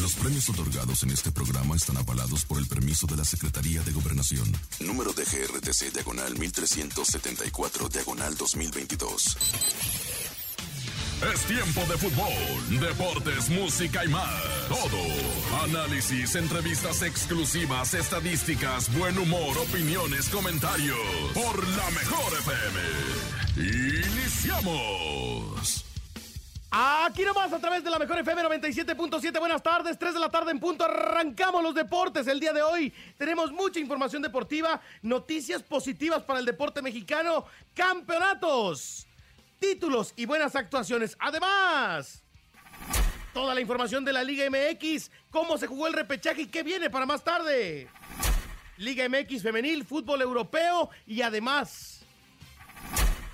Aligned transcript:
Los 0.00 0.14
premios 0.14 0.48
otorgados 0.48 1.02
en 1.02 1.10
este 1.10 1.30
programa 1.30 1.76
están 1.76 1.96
avalados 1.96 2.44
por 2.44 2.58
el 2.58 2.66
permiso 2.66 3.06
de 3.06 3.16
la 3.16 3.24
Secretaría 3.24 3.82
de 3.82 3.92
Gobernación. 3.92 4.50
Número 4.80 5.12
de 5.12 5.24
GRTC 5.24 5.92
Diagonal 5.92 6.36
1374 6.38 7.88
Diagonal 7.88 8.36
2022. 8.36 9.36
Es 11.32 11.40
tiempo 11.46 11.80
de 11.88 11.96
fútbol, 11.96 12.80
deportes, 12.80 13.48
música 13.48 14.04
y 14.04 14.08
más. 14.08 14.42
Todo. 14.68 14.98
Análisis, 15.62 16.34
entrevistas 16.34 17.00
exclusivas, 17.02 17.94
estadísticas, 17.94 18.92
buen 18.94 19.16
humor, 19.16 19.56
opiniones, 19.56 20.28
comentarios. 20.28 20.98
Por 21.32 21.66
la 21.68 21.90
mejor 21.92 22.32
FM. 22.40 22.80
Iniciamos. 24.04 25.84
Aquí 26.76 27.22
nomás 27.22 27.52
a 27.52 27.60
través 27.60 27.84
de 27.84 27.90
la 27.90 28.00
mejor 28.00 28.18
FM 28.18 28.42
97.7. 28.42 29.38
Buenas 29.38 29.62
tardes, 29.62 29.96
3 29.96 30.12
de 30.12 30.18
la 30.18 30.28
tarde 30.28 30.50
en 30.50 30.58
punto. 30.58 30.84
Arrancamos 30.84 31.62
los 31.62 31.72
deportes 31.72 32.26
el 32.26 32.40
día 32.40 32.52
de 32.52 32.62
hoy. 32.62 32.92
Tenemos 33.16 33.52
mucha 33.52 33.78
información 33.78 34.20
deportiva, 34.22 34.80
noticias 35.00 35.62
positivas 35.62 36.24
para 36.24 36.40
el 36.40 36.44
deporte 36.44 36.82
mexicano, 36.82 37.44
campeonatos, 37.74 39.06
títulos 39.60 40.14
y 40.16 40.26
buenas 40.26 40.56
actuaciones. 40.56 41.16
Además, 41.20 42.24
toda 43.32 43.54
la 43.54 43.60
información 43.60 44.04
de 44.04 44.12
la 44.12 44.24
Liga 44.24 44.44
MX, 44.50 45.12
cómo 45.30 45.56
se 45.58 45.68
jugó 45.68 45.86
el 45.86 45.92
repechaje 45.92 46.42
y 46.42 46.46
qué 46.46 46.64
viene 46.64 46.90
para 46.90 47.06
más 47.06 47.22
tarde. 47.22 47.88
Liga 48.78 49.08
MX 49.08 49.44
femenil, 49.44 49.84
fútbol 49.84 50.22
europeo 50.22 50.90
y 51.06 51.22
además 51.22 52.03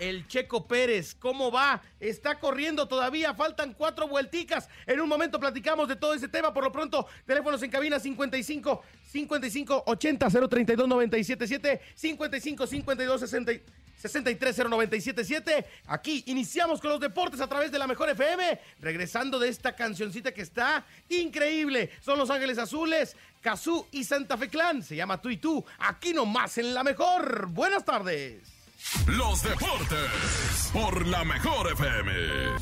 el 0.00 0.26
Checo 0.26 0.66
Pérez. 0.66 1.14
¿Cómo 1.14 1.52
va? 1.52 1.80
Está 2.00 2.40
corriendo 2.40 2.88
todavía, 2.88 3.34
faltan 3.34 3.74
cuatro 3.74 4.08
vuelticas. 4.08 4.68
En 4.86 5.00
un 5.00 5.08
momento 5.08 5.38
platicamos 5.38 5.86
de 5.86 5.94
todo 5.94 6.14
ese 6.14 6.26
tema. 6.26 6.52
Por 6.52 6.64
lo 6.64 6.72
pronto, 6.72 7.06
teléfonos 7.26 7.62
en 7.62 7.70
cabina 7.70 8.00
55 8.00 8.82
55 9.12 9.84
80 9.86 10.30
032 10.48 10.88
977 10.88 11.80
55 11.94 12.66
52 12.66 13.20
60 13.20 13.52
630977. 14.00 15.66
Aquí 15.86 16.24
iniciamos 16.26 16.80
con 16.80 16.90
los 16.90 17.00
deportes 17.00 17.40
a 17.40 17.46
través 17.46 17.70
de 17.70 17.78
la 17.78 17.86
Mejor 17.86 18.08
FM, 18.08 18.58
regresando 18.80 19.38
de 19.38 19.48
esta 19.48 19.76
cancioncita 19.76 20.32
que 20.32 20.42
está 20.42 20.86
increíble. 21.08 21.90
Son 22.00 22.18
Los 22.18 22.30
Ángeles 22.30 22.56
Azules, 22.56 23.14
Cazú 23.42 23.86
y 23.92 24.04
Santa 24.04 24.38
Fe 24.38 24.48
Clan. 24.48 24.82
Se 24.82 24.96
llama 24.96 25.20
Tú 25.20 25.28
y 25.28 25.36
Tú. 25.36 25.62
Aquí 25.78 26.14
nomás 26.14 26.56
en 26.56 26.72
la 26.72 26.82
Mejor. 26.82 27.48
Buenas 27.48 27.84
tardes. 27.84 28.59
Los 29.06 29.42
deportes 29.42 30.70
por 30.72 31.06
la 31.06 31.24
mejor 31.24 31.72
FM. 31.72 32.12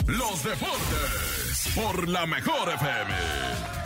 Los 0.06 0.42
deportes 0.44 1.72
por 1.74 2.08
la 2.08 2.26
mejor 2.26 2.68
FM. 2.74 3.77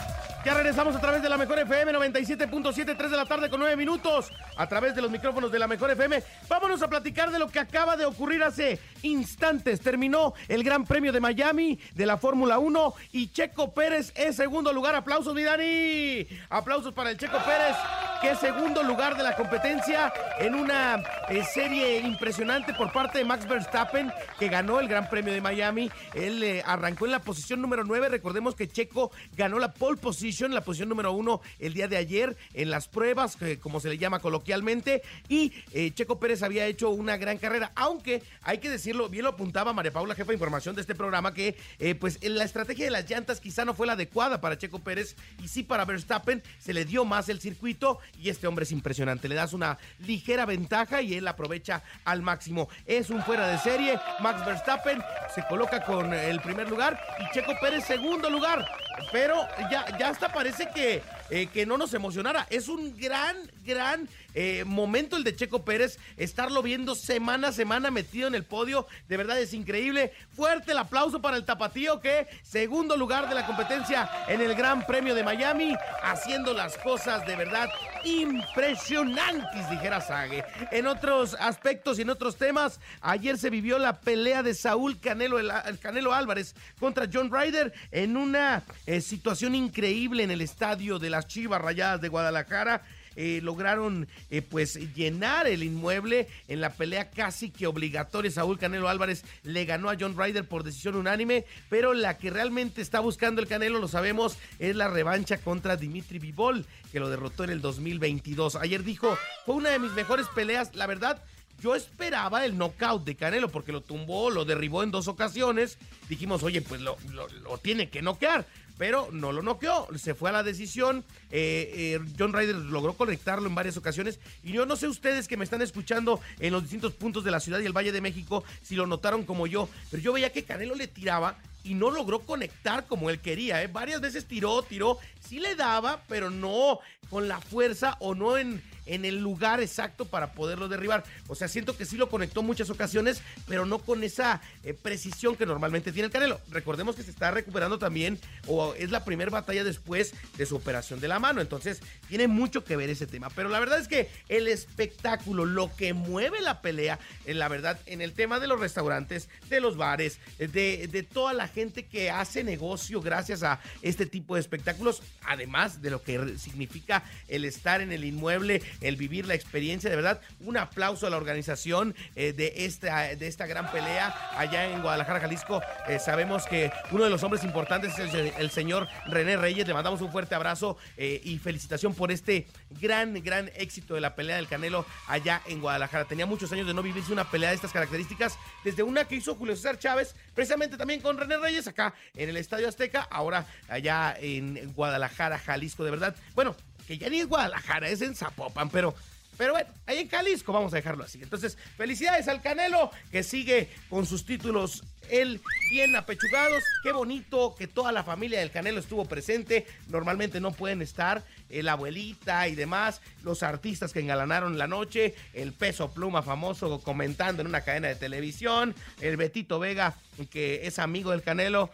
Ya 0.44 0.54
regresamos 0.54 0.96
a 0.96 1.00
través 1.00 1.22
de 1.22 1.28
la 1.28 1.38
Mejor 1.38 1.60
FM 1.60 1.92
97.7, 1.92 2.96
3 2.96 3.10
de 3.12 3.16
la 3.16 3.26
tarde 3.26 3.48
con 3.48 3.60
9 3.60 3.76
minutos, 3.76 4.32
a 4.56 4.66
través 4.66 4.92
de 4.92 5.00
los 5.00 5.08
micrófonos 5.08 5.52
de 5.52 5.58
la 5.60 5.68
Mejor 5.68 5.92
FM. 5.92 6.20
Vámonos 6.48 6.82
a 6.82 6.88
platicar 6.88 7.30
de 7.30 7.38
lo 7.38 7.46
que 7.46 7.60
acaba 7.60 7.96
de 7.96 8.06
ocurrir 8.06 8.42
hace 8.42 8.80
instantes. 9.02 9.80
Terminó 9.80 10.34
el 10.48 10.64
Gran 10.64 10.84
Premio 10.84 11.12
de 11.12 11.20
Miami 11.20 11.78
de 11.94 12.06
la 12.06 12.16
Fórmula 12.16 12.58
1 12.58 12.94
y 13.12 13.28
Checo 13.28 13.72
Pérez 13.72 14.12
es 14.16 14.34
segundo 14.34 14.72
lugar. 14.72 14.96
Aplausos, 14.96 15.32
mi 15.32 15.44
Dani. 15.44 16.26
Aplausos 16.50 16.92
para 16.92 17.10
el 17.10 17.18
Checo 17.18 17.38
Pérez, 17.44 17.76
que 18.20 18.32
es 18.32 18.38
segundo 18.40 18.82
lugar 18.82 19.16
de 19.16 19.22
la 19.22 19.36
competencia 19.36 20.12
en 20.40 20.56
una 20.56 21.04
eh, 21.28 21.44
serie 21.44 22.00
impresionante 22.00 22.74
por 22.74 22.90
parte 22.90 23.18
de 23.18 23.24
Max 23.24 23.46
Verstappen, 23.46 24.12
que 24.40 24.48
ganó 24.48 24.80
el 24.80 24.88
Gran 24.88 25.08
Premio 25.08 25.32
de 25.32 25.40
Miami. 25.40 25.88
Él 26.14 26.42
eh, 26.42 26.64
arrancó 26.66 27.04
en 27.04 27.12
la 27.12 27.20
posición 27.20 27.62
número 27.62 27.84
9. 27.84 28.08
Recordemos 28.08 28.56
que 28.56 28.66
Checo 28.66 29.12
ganó 29.36 29.60
la 29.60 29.72
pole 29.72 29.98
position 29.98 30.31
en 30.40 30.54
la 30.54 30.64
posición 30.64 30.88
número 30.88 31.12
uno 31.12 31.40
el 31.58 31.74
día 31.74 31.88
de 31.88 31.96
ayer 31.96 32.36
en 32.54 32.70
las 32.70 32.88
pruebas, 32.88 33.36
como 33.60 33.80
se 33.80 33.88
le 33.88 33.98
llama 33.98 34.18
coloquialmente, 34.18 35.02
y 35.28 35.52
eh, 35.72 35.92
Checo 35.94 36.18
Pérez 36.18 36.42
había 36.42 36.66
hecho 36.66 36.90
una 36.90 37.16
gran 37.16 37.38
carrera, 37.38 37.72
aunque 37.74 38.22
hay 38.42 38.58
que 38.58 38.70
decirlo, 38.70 39.08
bien 39.08 39.24
lo 39.24 39.30
apuntaba 39.30 39.72
María 39.72 39.92
Paula, 39.92 40.14
jefa 40.14 40.28
de 40.28 40.34
información 40.34 40.74
de 40.74 40.80
este 40.80 40.94
programa, 40.94 41.34
que 41.34 41.56
eh, 41.78 41.94
pues 41.94 42.18
la 42.22 42.44
estrategia 42.44 42.86
de 42.86 42.90
las 42.90 43.08
llantas 43.08 43.40
quizá 43.40 43.64
no 43.64 43.74
fue 43.74 43.86
la 43.86 43.92
adecuada 43.92 44.40
para 44.40 44.56
Checo 44.56 44.78
Pérez 44.78 45.16
y 45.42 45.48
sí 45.48 45.62
para 45.62 45.84
Verstappen, 45.84 46.42
se 46.58 46.72
le 46.72 46.84
dio 46.84 47.04
más 47.04 47.28
el 47.28 47.40
circuito 47.40 47.98
y 48.20 48.30
este 48.30 48.46
hombre 48.46 48.64
es 48.64 48.72
impresionante, 48.72 49.28
le 49.28 49.34
das 49.34 49.52
una 49.52 49.78
ligera 49.98 50.46
ventaja 50.46 51.02
y 51.02 51.14
él 51.14 51.28
aprovecha 51.28 51.82
al 52.04 52.22
máximo. 52.22 52.68
Es 52.86 53.10
un 53.10 53.22
fuera 53.22 53.48
de 53.48 53.58
serie, 53.58 53.98
Max 54.20 54.44
Verstappen 54.46 55.02
se 55.34 55.44
coloca 55.46 55.84
con 55.84 56.12
el 56.14 56.40
primer 56.40 56.68
lugar 56.68 57.00
y 57.20 57.34
Checo 57.34 57.52
Pérez 57.60 57.84
segundo 57.84 58.30
lugar, 58.30 58.66
pero 59.10 59.46
ya, 59.70 59.86
ya 59.98 60.10
parece 60.28 60.66
que, 60.68 61.02
eh, 61.34 61.46
que 61.46 61.64
no 61.64 61.78
nos 61.78 61.94
emocionara. 61.94 62.46
Es 62.50 62.68
un 62.68 62.94
gran, 62.94 63.34
gran 63.64 64.06
eh, 64.34 64.64
momento 64.66 65.16
el 65.16 65.24
de 65.24 65.34
Checo 65.34 65.64
Pérez, 65.64 65.98
estarlo 66.18 66.62
viendo 66.62 66.94
semana 66.94 67.48
a 67.48 67.52
semana 67.52 67.90
metido 67.90 68.28
en 68.28 68.34
el 68.34 68.44
podio, 68.44 68.86
de 69.08 69.16
verdad 69.16 69.40
es 69.40 69.54
increíble. 69.54 70.12
Fuerte 70.36 70.72
el 70.72 70.78
aplauso 70.78 71.22
para 71.22 71.38
el 71.38 71.46
tapatío 71.46 72.02
que 72.02 72.26
segundo 72.42 72.98
lugar 72.98 73.30
de 73.30 73.34
la 73.34 73.46
competencia 73.46 74.10
en 74.28 74.42
el 74.42 74.54
Gran 74.54 74.84
Premio 74.84 75.14
de 75.14 75.24
Miami, 75.24 75.74
haciendo 76.02 76.52
las 76.52 76.76
cosas 76.76 77.26
de 77.26 77.34
verdad 77.34 77.70
impresionantes, 78.04 79.70
dijera 79.70 80.02
Sage. 80.02 80.44
En 80.70 80.86
otros 80.86 81.34
aspectos 81.40 81.98
y 81.98 82.02
en 82.02 82.10
otros 82.10 82.36
temas, 82.36 82.78
ayer 83.00 83.38
se 83.38 83.48
vivió 83.48 83.78
la 83.78 84.00
pelea 84.00 84.42
de 84.42 84.52
Saúl 84.52 85.00
Canelo, 85.00 85.38
Canelo 85.80 86.12
Álvarez 86.12 86.54
contra 86.78 87.08
John 87.10 87.30
Ryder 87.32 87.72
en 87.90 88.18
una 88.18 88.64
eh, 88.84 89.00
situación 89.00 89.54
increíble 89.54 90.24
en 90.24 90.30
el 90.30 90.42
estadio 90.42 90.98
de 90.98 91.08
las 91.22 91.28
Chivas 91.28 91.62
Rayadas 91.62 92.00
de 92.00 92.08
Guadalajara. 92.08 92.82
Eh, 93.14 93.40
lograron 93.42 94.08
eh, 94.30 94.40
pues 94.40 94.74
llenar 94.94 95.46
el 95.46 95.62
inmueble 95.62 96.28
en 96.48 96.62
la 96.62 96.72
pelea 96.72 97.10
casi 97.10 97.50
que 97.50 97.66
obligatoria. 97.66 98.30
Saúl 98.30 98.58
Canelo 98.58 98.88
Álvarez 98.88 99.22
le 99.42 99.66
ganó 99.66 99.90
a 99.90 99.96
John 100.00 100.16
Ryder 100.16 100.48
por 100.48 100.64
decisión 100.64 100.96
unánime, 100.96 101.44
pero 101.68 101.92
la 101.92 102.16
que 102.16 102.30
realmente 102.30 102.80
está 102.80 103.00
buscando 103.00 103.42
el 103.42 103.48
Canelo, 103.48 103.78
lo 103.78 103.88
sabemos, 103.88 104.38
es 104.58 104.74
la 104.76 104.88
revancha 104.88 105.36
contra 105.36 105.76
Dimitri 105.76 106.18
Vivol, 106.18 106.64
que 106.90 107.00
lo 107.00 107.10
derrotó 107.10 107.44
en 107.44 107.50
el 107.50 107.60
2022. 107.60 108.56
Ayer 108.56 108.82
dijo, 108.82 109.18
fue 109.44 109.56
una 109.56 109.68
de 109.68 109.78
mis 109.78 109.92
mejores 109.92 110.26
peleas, 110.34 110.74
la 110.74 110.86
verdad. 110.86 111.22
Yo 111.60 111.76
esperaba 111.76 112.46
el 112.46 112.56
knockout 112.56 113.04
de 113.04 113.14
Canelo 113.14 113.50
porque 113.50 113.72
lo 113.72 113.82
tumbó, 113.82 114.30
lo 114.30 114.46
derribó 114.46 114.82
en 114.82 114.90
dos 114.90 115.06
ocasiones. 115.06 115.76
Dijimos, 116.08 116.42
oye, 116.42 116.62
pues 116.62 116.80
lo, 116.80 116.96
lo 117.12 117.58
tiene 117.58 117.90
que 117.90 118.00
noquear 118.00 118.46
pero 118.82 119.08
no 119.12 119.30
lo 119.30 119.42
noqueó, 119.42 119.86
se 119.94 120.12
fue 120.12 120.30
a 120.30 120.32
la 120.32 120.42
decisión. 120.42 121.04
Eh, 121.30 121.70
eh, 121.72 122.00
John 122.18 122.32
Ryder 122.32 122.56
logró 122.56 122.94
conectarlo 122.94 123.46
en 123.46 123.54
varias 123.54 123.76
ocasiones. 123.76 124.18
Y 124.42 124.50
yo 124.50 124.66
no 124.66 124.74
sé 124.74 124.88
ustedes 124.88 125.28
que 125.28 125.36
me 125.36 125.44
están 125.44 125.62
escuchando 125.62 126.18
en 126.40 126.52
los 126.52 126.62
distintos 126.62 126.92
puntos 126.92 127.22
de 127.22 127.30
la 127.30 127.38
ciudad 127.38 127.60
y 127.60 127.64
el 127.64 127.72
Valle 127.72 127.92
de 127.92 128.00
México 128.00 128.42
si 128.60 128.74
lo 128.74 128.88
notaron 128.88 129.24
como 129.24 129.46
yo, 129.46 129.68
pero 129.88 130.02
yo 130.02 130.12
veía 130.12 130.32
que 130.32 130.42
Canelo 130.42 130.74
le 130.74 130.88
tiraba 130.88 131.38
y 131.64 131.74
no 131.74 131.90
logró 131.90 132.20
conectar 132.20 132.86
como 132.86 133.10
él 133.10 133.20
quería. 133.20 133.62
¿eh? 133.62 133.66
Varias 133.66 134.00
veces 134.00 134.26
tiró, 134.26 134.62
tiró, 134.62 134.98
sí 135.20 135.40
le 135.40 135.54
daba, 135.54 136.02
pero 136.08 136.30
no 136.30 136.80
con 137.10 137.28
la 137.28 137.40
fuerza 137.40 137.96
o 138.00 138.14
no 138.14 138.38
en, 138.38 138.62
en 138.86 139.04
el 139.04 139.20
lugar 139.20 139.60
exacto 139.60 140.06
para 140.06 140.32
poderlo 140.32 140.68
derribar. 140.68 141.04
O 141.28 141.34
sea, 141.34 141.46
siento 141.48 141.76
que 141.76 141.84
sí 141.84 141.96
lo 141.96 142.08
conectó 142.08 142.42
muchas 142.42 142.70
ocasiones, 142.70 143.22
pero 143.46 143.66
no 143.66 143.78
con 143.78 144.02
esa 144.02 144.40
eh, 144.64 144.74
precisión 144.74 145.36
que 145.36 145.46
normalmente 145.46 145.92
tiene 145.92 146.06
el 146.06 146.12
Canelo. 146.12 146.40
Recordemos 146.50 146.96
que 146.96 147.02
se 147.02 147.10
está 147.10 147.30
recuperando 147.30 147.78
también, 147.78 148.18
o 148.46 148.74
es 148.74 148.90
la 148.90 149.04
primera 149.04 149.30
batalla 149.30 149.62
después 149.62 150.14
de 150.36 150.46
su 150.46 150.56
operación 150.56 151.00
de 151.00 151.08
la 151.08 151.18
mano. 151.18 151.40
Entonces, 151.40 151.80
tiene 152.08 152.28
mucho 152.28 152.64
que 152.64 152.76
ver 152.76 152.90
ese 152.90 153.06
tema. 153.06 153.28
Pero 153.30 153.48
la 153.48 153.60
verdad 153.60 153.78
es 153.78 153.88
que 153.88 154.10
el 154.28 154.48
espectáculo, 154.48 155.44
lo 155.44 155.74
que 155.76 155.92
mueve 155.92 156.40
la 156.40 156.62
pelea, 156.62 156.98
en 157.26 157.38
la 157.38 157.48
verdad, 157.48 157.78
en 157.86 158.00
el 158.00 158.14
tema 158.14 158.40
de 158.40 158.48
los 158.48 158.58
restaurantes, 158.58 159.28
de 159.48 159.60
los 159.60 159.76
bares, 159.76 160.18
de, 160.38 160.88
de 160.90 161.02
toda 161.02 161.34
la 161.34 161.46
gente 161.52 161.86
que 161.86 162.10
hace 162.10 162.44
negocio 162.44 163.00
gracias 163.00 163.42
a 163.42 163.60
este 163.82 164.06
tipo 164.06 164.34
de 164.34 164.40
espectáculos, 164.40 165.02
además 165.24 165.82
de 165.82 165.90
lo 165.90 166.02
que 166.02 166.38
significa 166.38 167.04
el 167.28 167.44
estar 167.44 167.80
en 167.80 167.92
el 167.92 168.04
inmueble, 168.04 168.62
el 168.80 168.96
vivir 168.96 169.26
la 169.26 169.34
experiencia. 169.34 169.90
De 169.90 169.96
verdad, 169.96 170.20
un 170.40 170.56
aplauso 170.56 171.06
a 171.06 171.10
la 171.10 171.16
organización 171.16 171.94
eh, 172.16 172.32
de, 172.32 172.64
esta, 172.64 173.14
de 173.14 173.26
esta 173.26 173.46
gran 173.46 173.70
pelea 173.70 174.14
allá 174.36 174.66
en 174.66 174.82
Guadalajara, 174.82 175.20
Jalisco. 175.20 175.62
Eh, 175.88 175.98
sabemos 175.98 176.46
que 176.46 176.70
uno 176.90 177.04
de 177.04 177.10
los 177.10 177.22
hombres 177.22 177.44
importantes 177.44 177.98
es 177.98 178.14
el, 178.14 178.50
señor 178.50 178.88
René 179.06 179.36
Reyes. 179.36 179.66
Le 179.66 179.74
mandamos 179.74 180.00
un 180.00 180.10
fuerte 180.10 180.34
abrazo 180.34 180.76
eh, 180.96 181.20
y 181.24 181.38
felicitación 181.38 181.94
por 181.94 182.10
este 182.10 182.46
gran, 182.80 183.22
gran 183.22 183.50
éxito 183.56 183.94
de 183.94 184.00
la 184.00 184.14
pelea 184.14 184.36
del 184.36 184.48
Canelo 184.48 184.86
allá 185.06 185.42
en 185.46 185.60
Guadalajara. 185.60 186.06
Tenía 186.06 186.26
muchos 186.26 186.52
años 186.52 186.66
de 186.66 186.74
no 186.74 186.82
vivirse 186.82 187.12
una 187.12 187.30
pelea 187.30 187.50
de 187.50 187.56
estas 187.56 187.72
características, 187.72 188.38
desde 188.64 188.82
una 188.82 189.06
que 189.06 189.16
hizo 189.16 189.34
Julio 189.34 189.56
César 189.56 189.78
Chávez, 189.78 190.14
precisamente 190.34 190.76
también 190.76 191.00
con 191.00 191.16
René 191.16 191.36
Reyes 191.42 191.66
acá 191.66 191.92
en 192.14 192.28
el 192.28 192.36
Estadio 192.36 192.68
Azteca, 192.68 193.06
ahora 193.10 193.46
allá 193.68 194.16
en 194.18 194.72
Guadalajara, 194.72 195.38
Jalisco, 195.38 195.84
de 195.84 195.90
verdad. 195.90 196.16
Bueno, 196.34 196.56
que 196.86 196.96
ya 196.96 197.08
ni 197.08 197.20
es 197.20 197.26
Guadalajara, 197.26 197.88
es 197.88 198.00
en 198.00 198.14
Zapopan, 198.14 198.70
pero 198.70 198.94
Pero 199.36 199.52
bueno, 199.52 199.70
ahí 199.86 199.98
en 199.98 200.08
Jalisco 200.08 200.52
vamos 200.52 200.72
a 200.72 200.76
dejarlo 200.76 201.04
así. 201.04 201.22
Entonces, 201.22 201.56
felicidades 201.76 202.28
al 202.28 202.42
Canelo 202.42 202.90
que 203.10 203.22
sigue 203.22 203.70
con 203.88 204.06
sus 204.06 204.24
títulos 204.24 204.82
él 205.10 205.40
bien 205.70 205.94
apechugados. 205.96 206.62
Qué 206.82 206.92
bonito 206.92 207.54
que 207.56 207.66
toda 207.66 207.92
la 207.92 208.04
familia 208.04 208.40
del 208.40 208.50
Canelo 208.50 208.80
estuvo 208.80 209.04
presente. 209.04 209.66
Normalmente 209.88 210.40
no 210.40 210.52
pueden 210.52 210.82
estar 210.82 211.24
eh, 211.48 211.62
la 211.62 211.72
abuelita 211.72 212.48
y 212.48 212.54
demás, 212.54 213.00
los 213.22 213.42
artistas 213.42 213.92
que 213.92 214.00
engalanaron 214.00 214.58
la 214.58 214.66
noche, 214.66 215.14
el 215.34 215.52
peso 215.52 215.92
pluma 215.92 216.22
famoso 216.22 216.80
comentando 216.80 217.42
en 217.42 217.48
una 217.48 217.62
cadena 217.62 217.88
de 217.88 217.96
televisión, 217.96 218.74
el 219.00 219.16
Betito 219.16 219.58
Vega 219.58 219.94
que 220.30 220.66
es 220.66 220.78
amigo 220.78 221.10
del 221.10 221.22
Canelo 221.22 221.70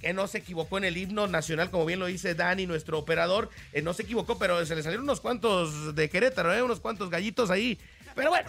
que 0.00 0.12
no 0.12 0.26
se 0.26 0.38
equivocó 0.38 0.78
en 0.78 0.84
el 0.84 0.96
himno 0.96 1.26
nacional, 1.26 1.70
como 1.70 1.86
bien 1.86 1.98
lo 1.98 2.06
dice 2.06 2.34
Dani, 2.34 2.66
nuestro 2.66 2.98
operador, 2.98 3.50
eh, 3.72 3.82
no 3.82 3.94
se 3.94 4.02
equivocó, 4.02 4.38
pero 4.38 4.64
se 4.66 4.76
le 4.76 4.82
salieron 4.82 5.04
unos 5.04 5.20
cuantos 5.20 5.94
de 5.94 6.10
Querétaro, 6.10 6.54
¿eh? 6.54 6.62
unos 6.62 6.80
cuantos 6.80 7.10
gallitos 7.10 7.50
ahí. 7.50 7.78
Pero 8.14 8.30
bueno, 8.30 8.48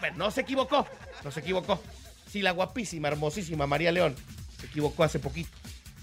bueno, 0.00 0.16
no 0.16 0.30
se 0.30 0.42
equivocó, 0.42 0.86
no 1.22 1.30
se 1.30 1.40
equivocó. 1.40 1.82
Sí, 2.30 2.42
la 2.42 2.50
guapísima, 2.50 3.08
hermosísima 3.08 3.66
María 3.66 3.92
León 3.92 4.14
se 4.58 4.66
equivocó 4.66 5.04
hace 5.04 5.18
poquito, 5.18 5.50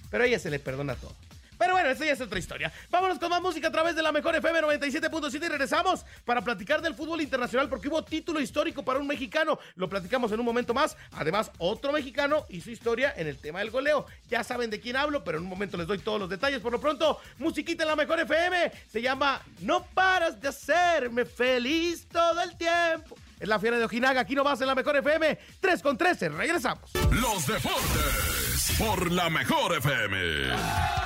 pero 0.10 0.24
a 0.24 0.28
ella 0.28 0.39
se 0.39 0.50
le 0.50 0.60
perdona 0.60 0.95
todo. 0.95 1.16
Pero 1.62 1.74
bueno, 1.74 1.92
esa 1.92 2.06
ya 2.06 2.13
es 2.13 2.22
otra 2.22 2.40
historia. 2.40 2.74
Vámonos 2.90 3.19
con 3.19 3.30
más 3.30 3.40
música 3.40 3.68
a 3.68 3.72
través 3.72 3.96
de 3.96 4.02
la 4.02 4.12
mejor 4.12 4.36
FM 4.36 4.62
97.7 4.62 5.36
y 5.36 5.48
regresamos 5.48 6.04
para 6.25 6.42
platicar 6.42 6.81
del 6.81 6.96
fútbol 6.96 7.22
internacional 7.22 7.69
porque 7.69 7.88
hubo 7.88 8.04
título 8.04 8.40
histórico 8.40 8.81
para 8.81 9.00
un 9.00 9.06
mexicano. 9.06 9.60
Lo 9.75 9.88
platicamos 9.88 10.31
en 10.31 10.40
un 10.40 10.46
momento 10.48 10.74
más. 10.74 10.98
Además, 11.12 11.52
otro 11.60 11.92
mexicano 11.92 12.48
su 12.63 12.72
historia 12.72 13.13
en 13.16 13.28
el 13.28 13.38
tema 13.38 13.60
del 13.60 13.69
goleo. 13.69 14.08
Ya 14.28 14.44
saben 14.44 14.72
de 14.72 14.80
quién 14.80 14.96
hablo, 14.96 15.24
pero 15.24 15.38
en 15.38 15.44
un 15.44 15.52
momento 15.52 15.78
les 15.78 15.86
doy 15.86 16.00
todos 16.00 16.19
los 16.19 16.31
detalles. 16.31 16.62
Por 16.62 16.72
lo 16.72 16.81
pronto, 16.81 17.19
musiquita 17.38 17.84
en 17.84 17.90
la 17.90 17.96
mejor 17.96 18.19
FM. 18.19 18.72
Se 18.92 19.00
llama 19.00 19.40
No 19.60 19.84
paras 19.84 20.42
de 20.42 20.48
hacerme 20.48 21.25
feliz 21.25 22.08
todo 22.12 22.42
el 22.42 22.58
tiempo. 22.58 23.16
Es 23.40 23.48
la 23.48 23.60
fiera 23.60 23.78
de 23.78 23.86
Ojinaga, 23.86 24.22
aquí 24.22 24.34
no 24.34 24.44
vas 24.44 24.62
en 24.62 24.68
la 24.68 24.74
mejor 24.74 24.96
FM. 24.98 25.38
3 25.60 25.81
con 25.84 25.96
13, 25.96 26.30
regresamos. 26.30 26.90
Los 27.12 27.46
deportes 27.46 28.75
por 28.80 29.12
la 29.12 29.30
mejor 29.30 29.78
FM. 29.78 31.00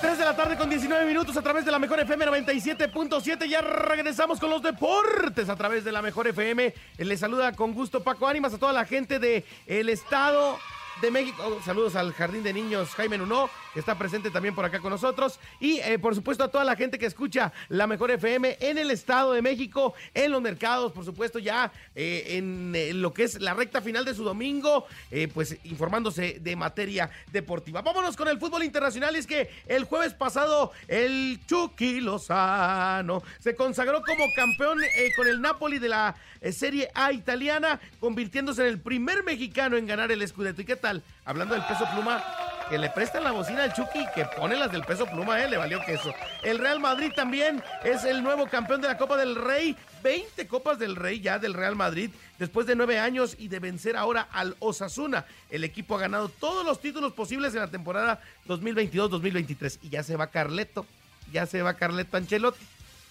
3 0.00 0.16
de 0.16 0.24
la 0.24 0.34
tarde 0.34 0.56
con 0.56 0.70
19 0.70 1.04
minutos 1.04 1.36
a 1.36 1.42
través 1.42 1.64
de 1.66 1.70
la 1.70 1.78
Mejor 1.78 2.00
FM 2.00 2.24
97.7. 2.24 3.46
Ya 3.46 3.60
regresamos 3.60 4.40
con 4.40 4.48
los 4.48 4.62
deportes 4.62 5.50
a 5.50 5.56
través 5.56 5.84
de 5.84 5.92
la 5.92 6.00
Mejor 6.00 6.26
FM. 6.26 6.72
Les 6.96 7.20
saluda 7.20 7.52
con 7.52 7.74
gusto 7.74 8.02
Paco 8.02 8.26
Ánimas 8.26 8.54
a 8.54 8.58
toda 8.58 8.72
la 8.72 8.86
gente 8.86 9.18
del 9.18 9.44
el 9.66 9.90
estado 9.90 10.58
de 11.02 11.10
México. 11.10 11.60
Saludos 11.66 11.96
al 11.96 12.14
Jardín 12.14 12.42
de 12.42 12.54
Niños 12.54 12.94
Jaime 12.94 13.18
Nuno, 13.18 13.50
que 13.72 13.80
está 13.80 13.96
presente 13.96 14.30
también 14.30 14.54
por 14.54 14.64
acá 14.64 14.80
con 14.80 14.90
nosotros. 14.90 15.38
Y 15.60 15.78
eh, 15.80 15.98
por 15.98 16.14
supuesto 16.14 16.44
a 16.44 16.48
toda 16.48 16.64
la 16.64 16.76
gente 16.76 16.98
que 16.98 17.06
escucha 17.06 17.52
la 17.68 17.86
mejor 17.86 18.10
FM 18.10 18.58
en 18.60 18.78
el 18.78 18.90
Estado 18.90 19.32
de 19.32 19.42
México, 19.42 19.94
en 20.14 20.32
los 20.32 20.42
mercados, 20.42 20.92
por 20.92 21.04
supuesto 21.04 21.38
ya 21.38 21.72
eh, 21.94 22.36
en 22.38 22.72
eh, 22.74 22.92
lo 22.92 23.12
que 23.12 23.24
es 23.24 23.40
la 23.40 23.54
recta 23.54 23.80
final 23.80 24.04
de 24.04 24.14
su 24.14 24.24
domingo, 24.24 24.86
pues 25.34 25.56
informándose 25.64 26.38
de 26.40 26.56
materia 26.56 27.10
deportiva. 27.32 27.82
Vámonos 27.82 28.16
con 28.16 28.28
el 28.28 28.38
fútbol 28.38 28.64
internacional. 28.64 29.14
Y 29.14 29.18
es 29.18 29.26
que 29.26 29.50
el 29.66 29.84
jueves 29.84 30.14
pasado 30.14 30.72
el 30.88 31.40
Chucky 31.46 32.00
Lozano 32.00 33.22
se 33.38 33.54
consagró 33.54 34.02
como 34.02 34.24
campeón 34.34 34.78
con 35.16 35.28
el 35.28 35.40
Napoli 35.40 35.78
de 35.78 35.88
la 35.88 36.16
Serie 36.52 36.90
A 36.94 37.12
italiana, 37.12 37.80
convirtiéndose 37.98 38.62
en 38.62 38.68
el 38.68 38.80
primer 38.80 39.24
mexicano 39.24 39.76
en 39.76 39.86
ganar 39.86 40.10
el 40.12 40.26
Scudetto. 40.26 40.62
¿Y 40.62 40.64
qué 40.64 40.76
tal? 40.76 41.02
Hablando 41.24 41.54
del 41.54 41.64
peso 41.64 41.86
pluma, 41.92 42.22
que 42.70 42.78
le 42.78 42.88
prestan 42.88 43.24
la 43.24 43.32
bocina 43.32 43.64
al 43.64 43.72
Chucky 43.72 44.06
que 44.14 44.24
pone 44.24 44.54
las 44.56 44.70
del 44.70 44.84
peso 44.84 45.04
pluma, 45.04 45.42
¿eh? 45.42 45.50
Le 45.50 45.56
valió 45.56 45.84
queso. 45.84 46.14
El 46.44 46.58
Real 46.58 46.78
Madrid 46.78 47.10
también 47.14 47.60
es 47.82 48.04
el 48.04 48.22
nuevo 48.22 48.46
campeón 48.46 48.80
de 48.80 48.86
la 48.86 48.96
Copa 48.96 49.16
del 49.16 49.34
Rey. 49.34 49.76
20 50.04 50.46
Copas 50.46 50.78
del 50.78 50.94
Rey 50.94 51.20
ya 51.20 51.40
del 51.40 51.52
Real 51.52 51.74
Madrid 51.74 52.10
después 52.38 52.68
de 52.68 52.76
nueve 52.76 53.00
años 53.00 53.34
y 53.38 53.48
de 53.48 53.58
vencer 53.58 53.96
ahora 53.96 54.28
al 54.30 54.54
Osasuna. 54.60 55.26
El 55.50 55.64
equipo 55.64 55.96
ha 55.96 56.00
ganado 56.00 56.28
todos 56.28 56.64
los 56.64 56.80
títulos 56.80 57.12
posibles 57.12 57.54
en 57.54 57.60
la 57.60 57.70
temporada 57.70 58.22
2022-2023 58.46 59.80
y 59.82 59.88
ya 59.88 60.04
se 60.04 60.16
va 60.16 60.28
Carleto, 60.28 60.86
ya 61.32 61.46
se 61.46 61.62
va 61.62 61.74
Carleto 61.74 62.16
Ancelotti. 62.16 62.64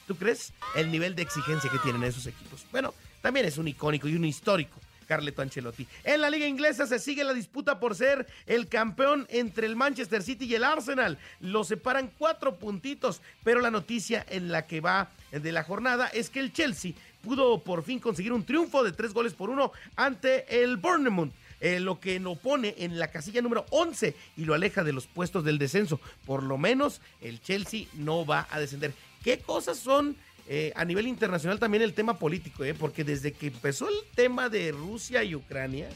¿Tú 0.07 0.15
crees? 0.15 0.53
El 0.73 0.89
nivel 0.89 1.15
de 1.15 1.21
exigencia 1.21 1.69
que 1.69 1.79
tienen 1.79 2.03
esos 2.05 2.25
equipos. 2.25 2.65
Bueno, 2.71 2.93
también 3.21 3.45
es 3.45 3.57
un 3.57 3.67
icónico 3.67 4.07
y 4.07 4.15
un 4.15 4.23
histórico. 4.23 4.79
Carleto 5.09 5.41
Ancelotti. 5.41 5.87
En 6.03 6.21
la 6.21 6.29
liga 6.29 6.45
inglesa 6.45 6.85
se 6.85 6.99
sigue 6.99 7.23
la 7.23 7.33
disputa 7.33 7.79
por 7.79 7.95
ser 7.95 8.27
el 8.45 8.67
campeón 8.67 9.25
entre 9.31 9.65
el 9.65 9.75
Manchester 9.75 10.21
City 10.21 10.45
y 10.45 10.53
el 10.53 10.63
Arsenal. 10.63 11.17
Lo 11.39 11.63
separan 11.63 12.11
cuatro 12.15 12.57
puntitos, 12.57 13.19
pero 13.43 13.59
la 13.59 13.71
noticia 13.71 14.23
en 14.29 14.51
la 14.51 14.67
que 14.67 14.81
va 14.81 15.09
de 15.31 15.51
la 15.51 15.63
jornada 15.63 16.09
es 16.09 16.29
que 16.29 16.39
el 16.39 16.53
Chelsea 16.53 16.93
pudo 17.23 17.63
por 17.63 17.83
fin 17.83 17.97
conseguir 17.99 18.31
un 18.31 18.45
triunfo 18.45 18.83
de 18.83 18.91
tres 18.91 19.11
goles 19.11 19.33
por 19.33 19.49
uno 19.49 19.71
ante 19.95 20.63
el 20.63 20.77
Bournemouth. 20.77 21.31
Eh, 21.59 21.79
lo 21.79 21.99
que 21.99 22.19
lo 22.19 22.35
pone 22.35 22.75
en 22.77 22.99
la 22.99 23.11
casilla 23.11 23.41
número 23.41 23.65
11 23.71 24.15
y 24.37 24.45
lo 24.45 24.53
aleja 24.53 24.83
de 24.83 24.93
los 24.93 25.07
puestos 25.07 25.43
del 25.43 25.57
descenso. 25.57 25.99
Por 26.25 26.43
lo 26.43 26.59
menos 26.59 27.01
el 27.19 27.41
Chelsea 27.41 27.87
no 27.95 28.27
va 28.27 28.47
a 28.51 28.59
descender. 28.59 28.93
¿Qué 29.23 29.39
cosas 29.39 29.77
son 29.79 30.15
eh, 30.51 30.73
a 30.75 30.83
nivel 30.83 31.05
internacional 31.05 31.59
también 31.59 31.83
el 31.83 31.93
tema 31.93 32.17
político, 32.17 32.63
eh, 32.63 32.73
porque 32.73 33.03
desde 33.03 33.33
que 33.33 33.47
empezó 33.47 33.87
el 33.87 33.95
tema 34.15 34.49
de 34.49 34.71
Rusia 34.71 35.23
y 35.23 35.35
Ucrania, 35.35 35.87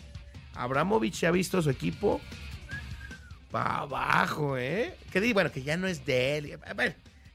Abramovich 0.54 1.24
ha 1.24 1.32
visto 1.32 1.58
a 1.58 1.64
su 1.64 1.72
equipo 1.72 2.22
para 3.50 3.80
abajo, 3.80 4.56
¿eh? 4.56 4.96
Que 5.12 5.34
bueno, 5.34 5.52
que 5.52 5.64
ya 5.64 5.76
no 5.76 5.88
es 5.88 6.06
de 6.06 6.38
él. 6.38 6.60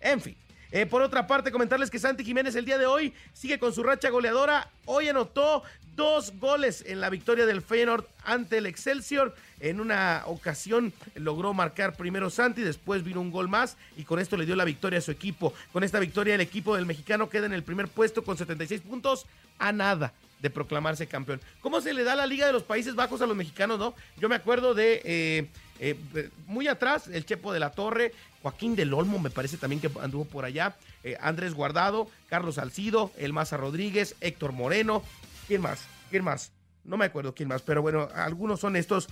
en 0.01 0.21
fin. 0.21 0.37
Eh, 0.71 0.87
por 0.87 1.03
otra 1.03 1.27
parte, 1.27 1.51
comentarles 1.51 1.91
que 1.91 1.99
Santi 1.99 2.25
Jiménez 2.25 2.55
el 2.55 2.65
día 2.65 2.79
de 2.79 2.87
hoy 2.87 3.15
sigue 3.33 3.59
con 3.59 3.73
su 3.73 3.83
racha 3.83 4.11
goleadora. 4.11 4.69
Hoy 4.85 5.09
anotó 5.09 5.63
dos 5.97 6.33
goles 6.39 6.85
en 6.87 7.01
la 7.01 7.11
victoria 7.11 7.47
del 7.47 7.63
Feyenoord 7.63 8.05
ante 8.25 8.59
el 8.59 8.67
Excelsior. 8.67 9.35
En 9.61 9.81
una 9.81 10.23
ocasión 10.27 10.93
logró 11.15 11.55
marcar 11.55 11.97
primero 11.97 12.31
Santi, 12.31 12.63
después 12.63 13.03
vino 13.03 13.21
un 13.21 13.33
gol 13.33 13.49
más 13.49 13.77
y 13.97 14.05
con 14.05 14.21
esto 14.21 14.37
le 14.37 14.47
dio 14.47 14.55
la 14.57 14.65
victoria 14.65 14.99
a 14.99 15.03
su 15.03 15.11
equipo. 15.11 15.55
Con 15.73 15.83
esta 15.85 15.99
victoria 15.99 16.35
el 16.35 16.41
equipo 16.41 16.77
del 16.77 16.87
mexicano 16.87 17.29
queda 17.29 17.47
en 17.47 17.53
el 17.53 17.65
primer 17.65 17.89
puesto 17.89 18.23
con 18.23 18.37
76 18.37 18.83
puntos 18.83 19.27
a 19.59 19.73
nada 19.73 20.13
de 20.41 20.51
proclamarse 20.51 21.07
campeón. 21.07 21.41
¿Cómo 21.61 21.81
se 21.81 21.93
le 21.93 22.05
da 22.05 22.15
la 22.15 22.27
Liga 22.27 22.47
de 22.47 22.53
los 22.53 22.63
Países 22.63 22.95
Bajos 22.95 23.21
a 23.21 23.27
los 23.27 23.37
mexicanos, 23.37 23.79
no? 23.79 23.95
Yo 24.19 24.29
me 24.29 24.37
acuerdo 24.37 24.75
de 24.75 25.03
eh, 25.05 25.47
eh, 25.81 26.31
muy 26.47 26.69
atrás 26.69 27.09
el 27.09 27.25
Chepo 27.25 27.53
de 27.53 27.61
la 27.61 27.71
Torre, 27.71 28.13
Joaquín 28.43 28.77
del 28.77 28.95
Olmo 28.95 29.19
me 29.19 29.31
parece 29.31 29.57
también 29.57 29.81
que 29.81 29.91
anduvo 30.01 30.25
por 30.25 30.45
allá, 30.45 30.77
eh, 31.05 31.17
Andrés 31.21 31.55
Guardado, 31.55 32.09
Carlos 32.29 32.57
Salcido, 32.57 33.13
El 33.17 33.33
Maza 33.33 33.57
Rodríguez, 33.57 34.17
Héctor 34.21 34.53
Moreno, 34.53 35.03
¿quién 35.47 35.61
más? 35.61 35.87
¿Quién 36.11 36.25
más? 36.25 36.53
No 36.85 36.97
me 36.97 37.07
acuerdo 37.07 37.35
quién 37.35 37.49
más, 37.49 37.63
pero 37.63 37.83
bueno, 37.83 38.09
algunos 38.15 38.61
son 38.61 38.77
estos 38.77 39.09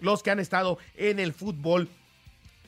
los 0.00 0.22
que 0.22 0.30
han 0.30 0.40
estado 0.40 0.78
en 0.96 1.20
el 1.20 1.32
fútbol 1.32 1.88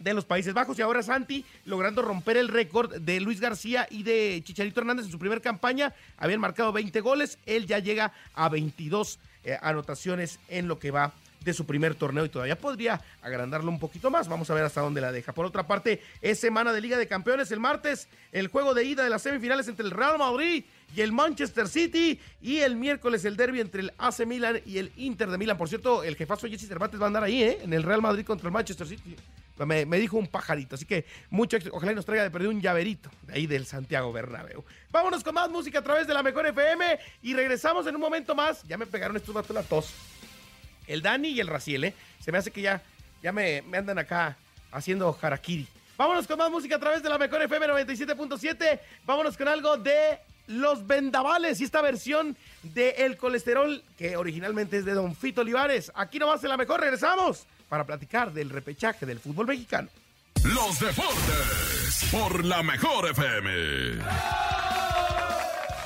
de 0.03 0.15
los 0.15 0.25
Países 0.25 0.55
Bajos. 0.55 0.79
Y 0.79 0.83
ahora 0.83 1.03
Santi 1.03 1.45
logrando 1.65 2.03
romper 2.03 2.37
el 2.37 2.49
récord 2.49 2.95
de 2.95 3.21
Luis 3.21 3.41
García 3.41 3.87
y 3.91 4.03
de 4.03 4.41
Chicharito 4.45 4.81
Hernández 4.81 5.07
en 5.07 5.13
su 5.13 5.19
primera 5.19 5.41
campaña. 5.41 5.95
Habían 6.17 6.41
marcado 6.41 6.73
20 6.73 7.01
goles. 7.01 7.39
Él 7.47 7.67
ya 7.67 7.79
llega 7.79 8.13
a 8.35 8.49
22 8.49 9.19
eh, 9.45 9.59
anotaciones 9.61 10.39
en 10.49 10.69
lo 10.69 10.79
que 10.79 10.91
va 10.91 11.13
de 11.45 11.55
su 11.55 11.67
primer 11.67 11.95
torneo 11.95 12.25
y 12.25 12.29
todavía 12.29 12.57
podría 12.57 13.01
agrandarlo 13.21 13.71
un 13.71 13.79
poquito 13.79 14.11
más. 14.11 14.29
Vamos 14.29 14.51
a 14.51 14.55
ver 14.55 14.65
hasta 14.65 14.81
dónde 14.81 15.01
la 15.01 15.13
deja. 15.13 15.33
Por 15.33 15.47
otra 15.47 15.67
parte, 15.67 16.03
es 16.21 16.39
semana 16.39 16.73
de 16.73 16.81
Liga 16.81 16.97
de 16.97 17.07
Campeones. 17.07 17.51
El 17.51 17.61
martes, 17.61 18.09
el 18.33 18.49
juego 18.49 18.75
de 18.75 18.85
ida 18.85 19.05
de 19.05 19.11
las 19.11 19.23
semifinales 19.23 19.69
entre 19.69 19.85
el 19.85 19.91
Real 19.91 20.19
Madrid 20.19 20.65
y 20.95 21.01
el 21.01 21.13
Manchester 21.13 21.69
City. 21.69 22.21
Y 22.41 22.59
el 22.59 22.77
miércoles, 22.77 23.25
el 23.25 23.37
derby 23.37 23.61
entre 23.61 23.83
el 23.83 23.93
AC 23.99 24.27
Milan 24.27 24.61
y 24.67 24.79
el 24.79 24.93
Inter 24.97 25.31
de 25.31 25.39
Milan. 25.39 25.57
Por 25.57 25.69
cierto, 25.69 26.03
el 26.05 26.17
jefazo 26.17 26.47
Jesse 26.47 26.69
Cervantes 26.69 27.01
va 27.01 27.05
a 27.05 27.09
andar 27.09 27.25
ahí, 27.25 27.43
¿eh? 27.43 27.59
En 27.63 27.73
el 27.73 27.83
Real 27.83 28.03
Madrid 28.03 28.25
contra 28.25 28.49
el 28.49 28.53
Manchester 28.53 28.87
City. 28.87 29.17
Me, 29.67 29.85
dijo 29.85 30.17
un 30.17 30.27
pajarito, 30.27 30.75
así 30.75 30.87
que 30.87 31.05
mucho 31.31 31.57
Ojalá 31.71 31.93
nos 31.93 32.05
traiga 32.05 32.25
de 32.25 32.31
perder 32.31 32.49
un 32.49 32.61
llaverito 32.61 33.11
de 33.23 33.35
ahí 33.35 33.47
del 33.47 33.67
Santiago 33.67 34.13
Bernabéu. 34.13 34.65
Vámonos 34.91 35.23
con 35.23 35.35
más 35.35 35.49
música 35.51 35.79
a 35.79 35.83
través 35.83 36.07
de 36.07 36.15
la 36.15 36.23
Mejor 36.23 36.47
FM 36.47 36.99
y 37.23 37.35
regresamos 37.35 37.87
en 37.87 37.95
un 37.95 38.01
momento 38.01 38.35
más. 38.35 38.65
Ya 38.65 38.77
me 38.77 38.87
pegaron 38.87 39.17
estos 39.17 39.35
vatos 39.35 39.55
la 39.55 39.63
tos 39.63 39.93
el 40.87 41.03
Dani 41.03 41.29
y 41.29 41.41
el 41.41 41.47
Raciel, 41.47 41.85
¿eh? 41.85 41.95
Se 42.21 42.33
me 42.33 42.39
hace 42.39 42.51
que 42.51 42.63
ya, 42.63 42.83
ya 43.23 43.33
me, 43.33 43.63
andan 43.73 43.99
acá 43.99 44.37
haciendo 44.71 45.17
harakiri. 45.21 45.67
Vámonos 45.97 46.27
con 46.27 46.39
más 46.39 46.51
música 46.51 46.77
a 46.77 46.79
través 46.79 47.03
de 47.03 47.09
la 47.09 47.19
mejor 47.19 47.43
FM 47.43 47.67
97.7. 47.67 48.81
Vámonos 49.05 49.37
con 49.37 49.49
algo 49.49 49.77
de 49.77 50.19
Los 50.47 50.87
Vendavales 50.87 51.61
y 51.61 51.65
esta 51.65 51.83
versión 51.83 52.37
de 52.63 52.91
El 52.91 53.17
Colesterol, 53.17 53.83
que 53.97 54.17
originalmente 54.17 54.79
es 54.79 54.85
de 54.85 54.95
Don 54.95 55.15
Fito 55.15 55.43
Olivares. 55.43 55.93
Aquí 55.95 56.19
nomás 56.19 56.43
en 56.43 56.51
la 56.51 56.57
mejor 56.57 56.81
regresamos 56.81 57.47
para 57.69 57.85
platicar 57.85 58.33
del 58.33 58.51
repechaje 58.51 59.07
del 59.07 59.21
fútbol 59.21 59.47
mexicano. 59.47 59.89
Los 60.45 60.81
deportes 60.81 62.09
por 62.11 62.45
la 62.45 62.63
mejor 62.63 63.09
FM. 63.11 64.62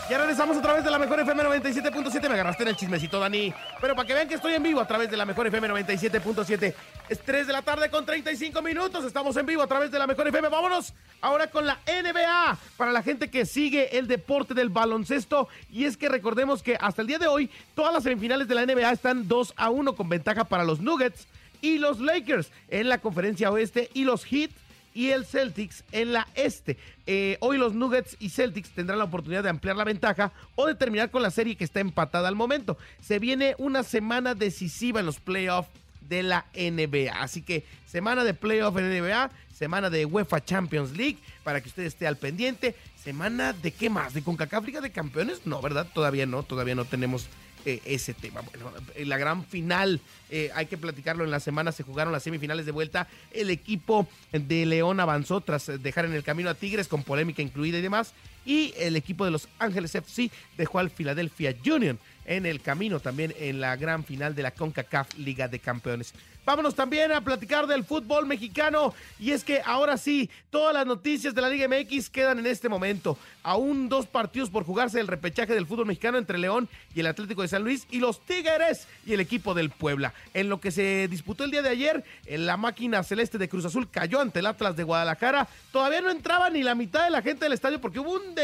Ya 0.09 0.19
regresamos 0.19 0.57
a 0.57 0.63
través 0.63 0.85
de 0.85 0.91
la 0.91 1.01
mejor 1.01 1.19
FM 1.19 1.43
97.7. 1.43 2.29
Me 2.29 2.35
agarraste 2.35 2.63
en 2.63 2.69
el 2.69 2.77
chismecito, 2.77 3.19
Dani. 3.19 3.53
Pero 3.81 3.97
para 3.97 4.07
que 4.07 4.15
vean 4.15 4.29
que 4.29 4.37
estoy 4.37 4.55
en 4.55 4.63
vivo 4.63 4.81
a 4.81 4.87
través 4.87 5.11
de 5.11 5.17
la 5.17 5.27
mejor 5.27 5.49
FM 5.49 5.69
97.7. 5.69 6.75
Es 7.09 7.19
3 7.23 7.49
de 7.49 7.53
la 7.53 7.63
tarde 7.63 7.91
con 7.91 8.07
35 8.07 8.63
minutos. 8.63 9.05
Estamos 9.05 9.37
en 9.37 9.47
vivo 9.47 9.63
a 9.63 9.67
través 9.67 9.91
de 9.91 9.99
la 9.99 10.07
mejor 10.07 10.29
FM. 10.29 10.49
Vámonos 10.49 10.95
ahora 11.21 11.51
con 11.51 11.67
la 11.67 11.81
NBA. 11.89 12.57
Para 12.77 12.93
la 12.93 13.03
gente 13.03 13.31
que 13.31 13.47
sigue 13.47 13.99
el 13.99 14.07
deporte 14.07 14.55
del 14.55 14.69
baloncesto. 14.69 15.49
Y 15.73 15.87
es 15.87 15.97
que 15.97 16.09
recordemos 16.09 16.63
que 16.63 16.79
hasta 16.81 17.03
el 17.03 17.09
día 17.09 17.19
de 17.19 17.27
hoy, 17.27 17.51
todas 17.75 17.93
las 17.93 18.05
semifinales 18.05 18.47
de 18.47 18.55
la 18.55 18.65
NBA 18.65 18.93
están 18.93 19.27
2 19.27 19.55
a 19.57 19.71
1 19.71 19.97
con 19.97 20.09
ventaja 20.09 20.45
para 20.45 20.63
los 20.63 20.79
Nuggets 20.79 21.27
y 21.61 21.79
los 21.79 21.99
Lakers 21.99 22.53
en 22.69 22.89
la 22.89 22.99
conferencia 22.99 23.51
oeste 23.51 23.91
y 23.93 24.05
los 24.05 24.25
Heat 24.25 24.53
y 24.97 25.11
el 25.11 25.27
Celtics 25.27 25.85
en 25.93 26.15
la 26.15 26.27
este. 26.35 26.79
Eh, 27.07 27.37
hoy 27.41 27.59
los 27.59 27.75
Nuggets 27.75 28.17
y 28.19 28.31
Celtics 28.31 28.71
tendrán 28.71 28.99
la 28.99 29.05
oportunidad 29.05 29.43
de 29.43 29.51
ampliar 29.51 29.77
la 29.77 29.85
ventaja 29.85 30.33
o 30.55 30.67
de 30.67 30.75
terminar 30.75 31.11
con 31.11 31.23
la 31.23 31.31
serie 31.31 31.55
que 31.55 31.65
está 31.65 31.81
empatada 31.81 32.29
al 32.29 32.35
momento. 32.35 32.79
Se 33.03 33.19
viene 33.19 33.55
una 33.59 33.83
semana 33.83 34.35
decisiva 34.35 35.01
en 35.01 35.07
los 35.07 35.21
playoffs 35.21 35.69
de 36.01 36.23
la 36.23 36.47
NBA. 36.55 37.13
Así 37.21 37.43
que 37.43 37.67
semana 37.85 38.25
de 38.25 38.33
playoff 38.33 38.79
en 38.79 38.89
NBA, 38.89 39.31
semana 39.55 39.91
de 39.91 40.07
UEFA 40.07 40.43
Champions 40.43 40.97
League, 40.97 41.19
para 41.45 41.61
que 41.61 41.69
usted 41.69 41.83
esté 41.83 42.07
al 42.07 42.17
pendiente. 42.17 42.75
Semana 42.97 43.53
de 43.53 43.73
qué 43.73 43.91
más? 43.91 44.15
¿De 44.15 44.23
CONCACAF 44.23 44.65
Liga 44.65 44.81
de 44.81 44.93
Campeones? 44.93 45.43
No, 45.45 45.61
¿verdad? 45.61 45.87
Todavía 45.93 46.25
no, 46.25 46.43
todavía 46.43 46.75
no 46.75 46.87
tenemos 46.87 47.29
eh, 47.67 47.83
ese 47.85 48.15
tema. 48.15 48.43
Bueno, 48.43 48.73
la 48.97 49.19
gran 49.19 49.45
final, 49.45 50.01
eh, 50.31 50.51
hay 50.55 50.67
que 50.67 50.79
platicarlo, 50.79 51.25
en 51.25 51.33
la 51.33 51.41
semana 51.41 51.73
se 51.73 51.83
jugaron 51.83 52.13
las 52.13 52.23
semifinales 52.23 52.65
de 52.65 52.71
vuelta. 52.71 53.09
El 53.33 53.51
equipo 53.51 54.07
de 54.31 54.65
León 54.67 55.01
avanzó 55.01 55.41
tras 55.41 55.67
dejar 55.83 56.05
en 56.05 56.13
el 56.13 56.23
camino 56.23 56.49
a 56.49 56.55
Tigres 56.55 56.87
con 56.87 57.03
polémica 57.03 57.43
incluida 57.43 57.79
y 57.79 57.83
demás. 57.83 58.15
Y 58.45 58.73
el 58.79 58.95
equipo 58.95 59.25
de 59.25 59.33
Los 59.33 59.49
Ángeles 59.59 59.97
FC 59.97 60.31
dejó 60.57 60.79
al 60.79 60.91
Philadelphia 60.91 61.57
Union 61.67 61.99
en 62.27 62.45
el 62.45 62.61
camino 62.61 63.01
también 63.01 63.35
en 63.39 63.61
la 63.61 63.77
gran 63.77 64.05
final 64.05 64.35
de 64.35 64.43
la 64.43 64.51
CONCACAF 64.51 65.17
Liga 65.19 65.49
de 65.49 65.61
Campeones. 65.61 66.13
Vámonos 66.47 66.77
también 66.77 67.11
a 67.11 67.21
platicar 67.21 67.67
del 67.67 67.83
fútbol 67.83 68.25
mexicano. 68.25 68.95
Y 69.19 69.33
es 69.33 69.43
que 69.43 69.63
ahora 69.65 69.97
sí, 69.97 70.31
todas 70.51 70.73
las 70.73 70.87
noticias 70.87 71.35
de 71.35 71.41
la 71.43 71.49
Liga 71.49 71.67
MX 71.67 72.09
quedan 72.09 72.39
en 72.39 72.47
este 72.47 72.69
momento. 72.69 73.19
Aún 73.43 73.89
dos 73.89 74.07
partidos 74.07 74.49
por 74.49 74.65
jugarse 74.65 75.01
el 75.01 75.09
repechaje 75.09 75.55
del 75.55 75.67
fútbol 75.67 75.87
mexicano 75.87 76.19
entre 76.19 76.39
León 76.39 76.69
y 76.95 77.01
el 77.01 77.09
Atlético 77.09 77.43
de 77.43 77.49
San 77.49 77.65
Luis 77.65 77.89
y 77.91 77.99
los 77.99 78.21
Tigres 78.21 78.87
y 79.05 79.13
el 79.13 79.19
equipo 79.19 79.55
del 79.55 79.71
Puebla. 79.71 80.15
En 80.35 80.49
lo 80.49 80.61
que 80.61 80.71
se 80.71 81.09
disputó 81.09 81.43
el 81.43 81.51
día 81.51 81.63
de 81.63 81.71
ayer, 81.71 82.05
la 82.29 82.57
máquina 82.57 83.03
celeste 83.03 83.39
de 83.39 83.49
Cruz 83.49 83.65
Azul 83.65 83.91
cayó 83.91 84.21
ante 84.21 84.39
el 84.39 84.47
Atlas 84.47 84.77
de 84.77 84.85
Guadalajara. 84.85 85.49
Todavía 85.73 86.01
no 86.01 86.11
entraba 86.11 86.49
ni 86.49 86.63
la 86.63 86.77
mitad 86.77 87.05
de 87.05 87.11
la 87.11 87.23
gente 87.23 87.47
del 87.47 87.55
estadio 87.55 87.81
porque 87.81 87.99
hubo 87.99 88.13
un 88.13 88.37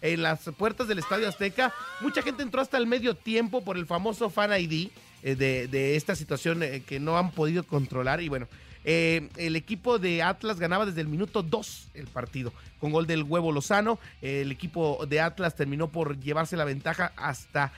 en 0.00 0.22
las 0.22 0.40
puertas 0.56 0.88
del 0.88 0.98
Estadio 0.98 1.28
Azteca. 1.28 1.72
Mucha 2.00 2.22
gente 2.22 2.42
entró 2.42 2.60
hasta 2.60 2.78
el 2.78 2.86
medio 2.86 3.14
tiempo 3.14 3.62
por 3.62 3.76
el 3.76 3.86
famoso 3.86 4.30
Fan 4.30 4.58
ID 4.58 4.90
eh, 5.22 5.34
de, 5.34 5.96
esta 5.96 6.14
situación 6.14 6.62
eh, 6.62 6.82
que 6.86 7.00
no 7.00 7.18
han 7.18 7.30
podido 7.30 7.64
controlar. 7.64 8.22
Y 8.22 8.28
bueno, 8.28 8.48
eh, 8.84 9.28
el 9.36 9.56
equipo 9.56 9.98
de 9.98 10.22
Atlas 10.22 10.58
ganaba 10.58 10.86
desde 10.86 11.00
el 11.00 11.08
minuto 11.08 11.42
2 11.42 11.88
el 11.94 12.06
partido, 12.06 12.52
con 12.78 12.92
gol 12.92 13.06
del 13.06 13.22
huevo 13.22 13.52
Lozano. 13.52 13.98
el 14.22 14.52
equipo 14.52 15.04
de 15.06 15.20
Atlas 15.20 15.56
terminó 15.56 15.88
por 15.88 16.18
llevarse 16.20 16.56
la 16.56 16.64
ventaja 16.64 17.12
hasta 17.16 17.72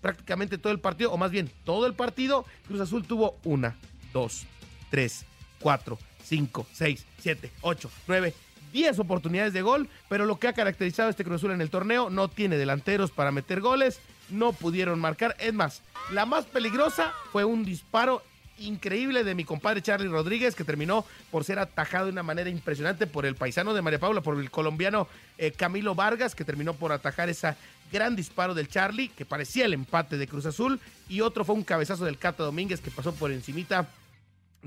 prácticamente 0.00 0.58
todo 0.58 0.72
el 0.72 0.80
partido, 0.80 1.12
o 1.12 1.16
más 1.16 1.30
bien 1.30 1.50
todo 1.64 1.86
el 1.86 1.94
partido. 1.94 2.44
Cruz 2.66 2.80
Azul 2.80 3.06
tuvo 3.06 3.38
una, 3.44 3.76
dos, 4.12 4.44
tres, 4.90 5.24
cuatro, 5.58 5.98
cinco, 6.22 6.66
seis, 6.72 7.06
siete, 7.18 7.50
ocho, 7.62 7.90
nueve, 8.06 8.34
10 8.72 8.98
oportunidades 8.98 9.52
de 9.52 9.62
gol, 9.62 9.88
pero 10.08 10.26
lo 10.26 10.38
que 10.38 10.48
ha 10.48 10.52
caracterizado 10.52 11.08
a 11.08 11.10
este 11.10 11.24
Cruz 11.24 11.36
Azul 11.36 11.52
en 11.52 11.60
el 11.60 11.70
torneo 11.70 12.10
no 12.10 12.28
tiene 12.28 12.56
delanteros 12.56 13.10
para 13.10 13.32
meter 13.32 13.60
goles, 13.60 14.00
no 14.28 14.52
pudieron 14.52 15.00
marcar. 15.00 15.36
Es 15.38 15.54
más, 15.54 15.82
la 16.10 16.26
más 16.26 16.44
peligrosa 16.44 17.12
fue 17.32 17.44
un 17.44 17.64
disparo 17.64 18.22
increíble 18.58 19.24
de 19.24 19.34
mi 19.34 19.44
compadre 19.44 19.82
Charlie 19.82 20.08
Rodríguez, 20.08 20.54
que 20.54 20.64
terminó 20.64 21.04
por 21.30 21.44
ser 21.44 21.58
atajado 21.58 22.06
de 22.06 22.12
una 22.12 22.22
manera 22.22 22.50
impresionante 22.50 23.06
por 23.06 23.26
el 23.26 23.34
paisano 23.34 23.74
de 23.74 23.82
María 23.82 23.98
Paula, 23.98 24.20
por 24.20 24.38
el 24.38 24.50
colombiano 24.50 25.08
eh, 25.38 25.52
Camilo 25.52 25.94
Vargas, 25.94 26.34
que 26.34 26.44
terminó 26.44 26.74
por 26.74 26.92
atajar 26.92 27.28
ese 27.28 27.54
gran 27.92 28.16
disparo 28.16 28.54
del 28.54 28.68
Charlie, 28.68 29.08
que 29.08 29.24
parecía 29.24 29.66
el 29.66 29.74
empate 29.74 30.16
de 30.16 30.26
Cruz 30.26 30.46
Azul, 30.46 30.80
y 31.08 31.20
otro 31.20 31.44
fue 31.44 31.54
un 31.54 31.64
cabezazo 31.64 32.04
del 32.04 32.18
Cata 32.18 32.42
Domínguez, 32.42 32.80
que 32.80 32.90
pasó 32.90 33.14
por 33.14 33.30
encimita 33.30 33.88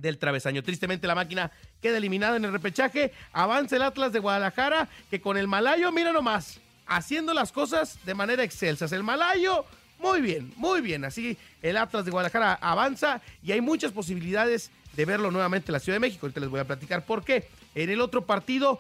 del 0.02 0.18
travesaño. 0.18 0.64
Tristemente 0.64 1.08
la 1.08 1.16
máquina 1.16 1.52
queda 1.82 1.98
eliminada 1.98 2.38
en 2.38 2.46
el 2.46 2.52
repechaje, 2.52 3.12
avanza 3.34 3.76
el 3.76 3.84
Atlas 3.84 4.12
de 4.12 4.20
Guadalajara, 4.20 4.88
que 5.10 5.22
con 5.22 5.38
el 5.38 5.48
Malayo, 5.48 5.92
mira 5.92 6.12
nomás, 6.12 6.60
haciendo 6.88 7.34
las 7.34 7.52
cosas 7.52 8.00
de 8.06 8.14
manera 8.14 8.44
excelsa. 8.44 8.94
El 8.96 9.04
Malayo, 9.04 9.66
muy 10.00 10.22
bien, 10.22 10.54
muy 10.56 10.82
bien. 10.82 11.06
Así 11.06 11.38
el 11.62 11.78
Atlas 11.78 12.06
de 12.06 12.12
Guadalajara 12.12 12.54
avanza 12.54 13.22
y 13.44 13.52
hay 13.52 13.62
muchas 13.62 13.92
posibilidades 13.92 14.72
de 14.94 15.06
verlo 15.06 15.32
nuevamente 15.32 15.72
en 15.72 15.74
la 15.74 15.80
Ciudad 15.80 15.96
de 15.96 16.02
México. 16.02 16.26
Ahorita 16.26 16.40
les 16.40 16.50
voy 16.50 16.60
a 16.60 16.66
platicar 16.66 17.06
por 17.06 17.24
qué. 17.24 17.48
En 17.76 17.90
el 17.90 18.02
otro 18.02 18.26
partido, 18.26 18.80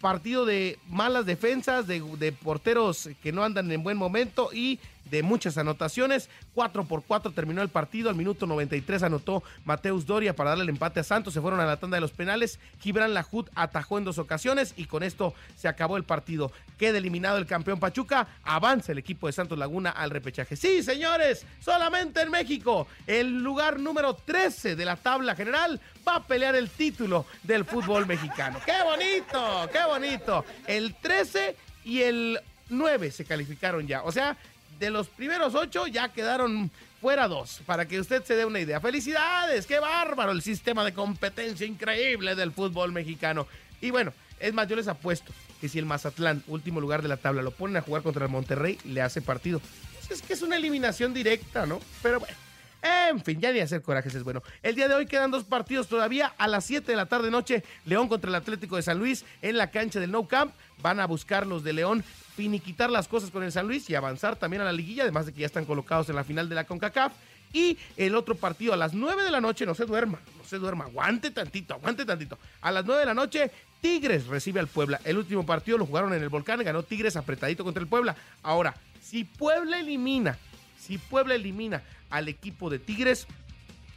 partido 0.00 0.44
de 0.44 0.78
malas 0.88 1.26
defensas, 1.26 1.86
de, 1.86 2.00
de 2.18 2.32
porteros 2.32 3.08
que 3.22 3.32
no 3.32 3.42
andan 3.42 3.70
en 3.70 3.82
buen 3.82 3.96
momento 3.96 4.50
y 4.52 4.78
de 5.04 5.22
muchas 5.22 5.58
anotaciones. 5.58 6.28
4 6.54 6.84
por 6.84 7.02
4 7.02 7.32
terminó 7.32 7.62
el 7.62 7.68
partido. 7.68 8.10
Al 8.10 8.16
minuto 8.16 8.46
93 8.46 9.02
anotó 9.02 9.42
Mateus 9.64 10.06
Doria 10.06 10.34
para 10.34 10.50
darle 10.50 10.64
el 10.64 10.70
empate 10.70 11.00
a 11.00 11.04
Santos. 11.04 11.34
Se 11.34 11.40
fueron 11.40 11.60
a 11.60 11.66
la 11.66 11.78
tanda 11.78 11.96
de 11.96 12.00
los 12.00 12.12
penales. 12.12 12.58
Gibran 12.80 13.14
Lajut 13.14 13.48
atajó 13.54 13.98
en 13.98 14.04
dos 14.04 14.18
ocasiones 14.18 14.74
y 14.76 14.84
con 14.84 15.02
esto 15.02 15.34
se 15.56 15.68
acabó 15.68 15.96
el 15.96 16.04
partido. 16.04 16.52
Queda 16.78 16.98
eliminado 16.98 17.38
el 17.38 17.46
campeón 17.46 17.80
Pachuca. 17.80 18.28
Avanza 18.42 18.92
el 18.92 18.98
equipo 18.98 19.26
de 19.26 19.32
Santos 19.32 19.58
Laguna 19.58 19.90
al 19.90 20.10
repechaje. 20.10 20.56
Sí, 20.56 20.82
señores, 20.82 21.44
solamente 21.60 22.22
en 22.22 22.30
México. 22.30 22.86
El 23.06 23.42
lugar 23.42 23.78
número 23.78 24.14
13 24.14 24.76
de 24.76 24.84
la 24.84 24.96
tabla 24.96 25.34
general 25.34 25.80
va 26.06 26.16
a 26.16 26.24
pelear 26.24 26.54
el 26.54 26.70
título 26.70 27.26
del 27.42 27.64
fútbol 27.64 28.06
mexicano. 28.06 28.58
¡Qué 28.64 28.82
bonito! 28.84 29.68
¡Qué 29.72 29.84
bonito! 29.86 30.44
El 30.66 30.94
13 30.94 31.56
y 31.84 32.02
el 32.02 32.40
9 32.68 33.10
se 33.10 33.24
calificaron 33.24 33.86
ya. 33.86 34.02
O 34.02 34.12
sea, 34.12 34.36
de 34.78 34.90
los 34.90 35.08
primeros 35.08 35.54
ocho 35.54 35.86
ya 35.86 36.12
quedaron 36.12 36.70
fuera 37.00 37.28
dos, 37.28 37.60
para 37.66 37.86
que 37.88 37.98
usted 37.98 38.22
se 38.24 38.36
dé 38.36 38.44
una 38.44 38.60
idea. 38.60 38.80
Felicidades, 38.80 39.66
qué 39.66 39.78
bárbaro 39.78 40.32
el 40.32 40.42
sistema 40.42 40.84
de 40.84 40.92
competencia 40.92 41.66
increíble 41.66 42.34
del 42.34 42.52
fútbol 42.52 42.92
mexicano. 42.92 43.46
Y 43.80 43.90
bueno, 43.90 44.12
es 44.38 44.52
más, 44.52 44.68
yo 44.68 44.76
les 44.76 44.88
apuesto 44.88 45.32
que 45.60 45.68
si 45.68 45.78
el 45.78 45.86
Mazatlán, 45.86 46.42
último 46.46 46.80
lugar 46.80 47.02
de 47.02 47.08
la 47.08 47.16
tabla, 47.16 47.42
lo 47.42 47.50
ponen 47.50 47.76
a 47.76 47.82
jugar 47.82 48.02
contra 48.02 48.24
el 48.24 48.30
Monterrey, 48.30 48.78
le 48.84 49.02
hace 49.02 49.20
partido. 49.20 49.60
Pues 49.94 50.10
es 50.10 50.22
que 50.22 50.32
es 50.32 50.42
una 50.42 50.56
eliminación 50.56 51.12
directa, 51.12 51.66
¿no? 51.66 51.80
Pero 52.02 52.20
bueno. 52.20 52.34
En 52.82 53.20
fin, 53.22 53.38
ya 53.38 53.52
ni 53.52 53.60
hacer 53.60 53.82
corajes 53.82 54.14
es 54.14 54.22
bueno. 54.22 54.42
El 54.62 54.74
día 54.74 54.88
de 54.88 54.94
hoy 54.94 55.04
quedan 55.04 55.30
dos 55.30 55.44
partidos 55.44 55.86
todavía. 55.86 56.32
A 56.38 56.48
las 56.48 56.64
7 56.64 56.90
de 56.90 56.96
la 56.96 57.04
tarde 57.04 57.30
noche, 57.30 57.62
León 57.84 58.08
contra 58.08 58.30
el 58.30 58.34
Atlético 58.34 58.76
de 58.76 58.82
San 58.82 58.98
Luis 58.98 59.26
en 59.42 59.58
la 59.58 59.70
cancha 59.70 60.00
del 60.00 60.10
No 60.10 60.26
Camp. 60.26 60.54
Van 60.80 60.98
a 60.98 61.06
buscar 61.06 61.46
los 61.46 61.62
de 61.62 61.74
León 61.74 62.02
finiquitar 62.36 62.90
las 62.90 63.08
cosas 63.08 63.30
con 63.30 63.42
el 63.42 63.52
San 63.52 63.66
Luis 63.66 63.88
y 63.90 63.94
avanzar 63.94 64.36
también 64.36 64.62
a 64.62 64.64
la 64.64 64.72
liguilla, 64.72 65.02
además 65.02 65.26
de 65.26 65.32
que 65.32 65.40
ya 65.40 65.46
están 65.46 65.64
colocados 65.64 66.08
en 66.08 66.16
la 66.16 66.24
final 66.24 66.48
de 66.48 66.54
la 66.54 66.64
CONCACAF. 66.64 67.12
Y 67.52 67.76
el 67.96 68.14
otro 68.14 68.36
partido 68.36 68.72
a 68.72 68.76
las 68.76 68.94
9 68.94 69.24
de 69.24 69.30
la 69.30 69.40
noche, 69.40 69.66
no 69.66 69.74
se 69.74 69.84
duerma, 69.84 70.20
no 70.38 70.44
se 70.44 70.58
duerma, 70.58 70.84
aguante 70.84 71.32
tantito, 71.32 71.74
aguante 71.74 72.04
tantito. 72.04 72.38
A 72.60 72.70
las 72.70 72.84
9 72.84 73.00
de 73.00 73.06
la 73.06 73.14
noche, 73.14 73.50
Tigres 73.80 74.26
recibe 74.28 74.60
al 74.60 74.68
Puebla. 74.68 75.00
El 75.04 75.18
último 75.18 75.44
partido 75.44 75.76
lo 75.76 75.86
jugaron 75.86 76.14
en 76.14 76.22
el 76.22 76.28
Volcán, 76.28 76.62
ganó 76.62 76.84
Tigres 76.84 77.16
apretadito 77.16 77.64
contra 77.64 77.82
el 77.82 77.88
Puebla. 77.88 78.14
Ahora, 78.42 78.76
si 79.02 79.24
Puebla 79.24 79.80
elimina, 79.80 80.38
si 80.78 80.98
Puebla 80.98 81.34
elimina 81.34 81.82
al 82.08 82.28
equipo 82.28 82.70
de 82.70 82.78
Tigres, 82.78 83.26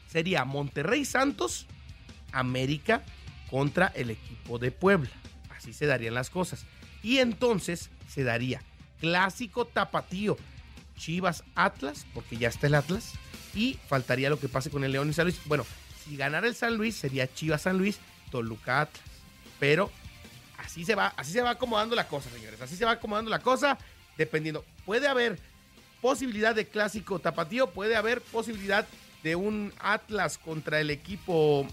sería 0.08 0.46
Monterrey 0.46 1.06
Santos, 1.06 1.68
América 2.32 3.04
contra 3.52 3.88
el 3.88 4.10
equipo 4.10 4.58
de 4.58 4.72
Puebla. 4.72 5.12
Así 5.56 5.74
se 5.74 5.86
darían 5.86 6.16
las 6.16 6.32
cosas. 6.32 6.66
Y 7.04 7.20
entonces 7.20 7.90
se 8.14 8.24
daría 8.24 8.62
clásico 9.00 9.66
tapatío, 9.66 10.38
Chivas 10.98 11.44
Atlas, 11.56 12.06
porque 12.14 12.38
ya 12.38 12.48
está 12.48 12.68
el 12.68 12.76
Atlas, 12.76 13.14
y 13.54 13.80
faltaría 13.88 14.30
lo 14.30 14.40
que 14.40 14.48
pase 14.48 14.70
con 14.70 14.84
el 14.84 14.92
León 14.92 15.10
y 15.10 15.14
San 15.14 15.26
Luis. 15.26 15.40
Bueno, 15.46 15.66
si 16.04 16.16
ganara 16.16 16.48
el 16.48 16.56
San 16.56 16.76
Luis 16.76 16.96
sería 16.96 17.32
Chivas 17.34 17.64
San 17.64 17.78
Luis, 17.78 18.00
Toluca 18.32 18.82
Atlas. 18.82 19.04
Pero 19.60 19.92
así 20.58 20.86
se 20.86 20.96
va, 20.96 21.14
así 21.18 21.32
se 21.32 21.42
va 21.42 21.52
acomodando 21.52 21.96
la 21.96 22.08
cosa, 22.08 22.30
señores. 22.30 22.62
Así 22.62 22.76
se 22.76 22.86
va 22.86 22.92
acomodando 22.92 23.30
la 23.30 23.40
cosa, 23.40 23.78
dependiendo. 24.18 24.64
Puede 24.86 25.08
haber 25.08 25.40
posibilidad 26.02 26.56
de 26.56 26.68
clásico 26.68 27.20
tapatío, 27.20 27.72
puede 27.72 27.96
haber 27.96 28.22
posibilidad 28.22 28.88
de 29.24 29.36
un 29.36 29.74
Atlas 29.80 30.38
contra 30.38 30.80
el 30.80 30.90
equipo 30.90 31.68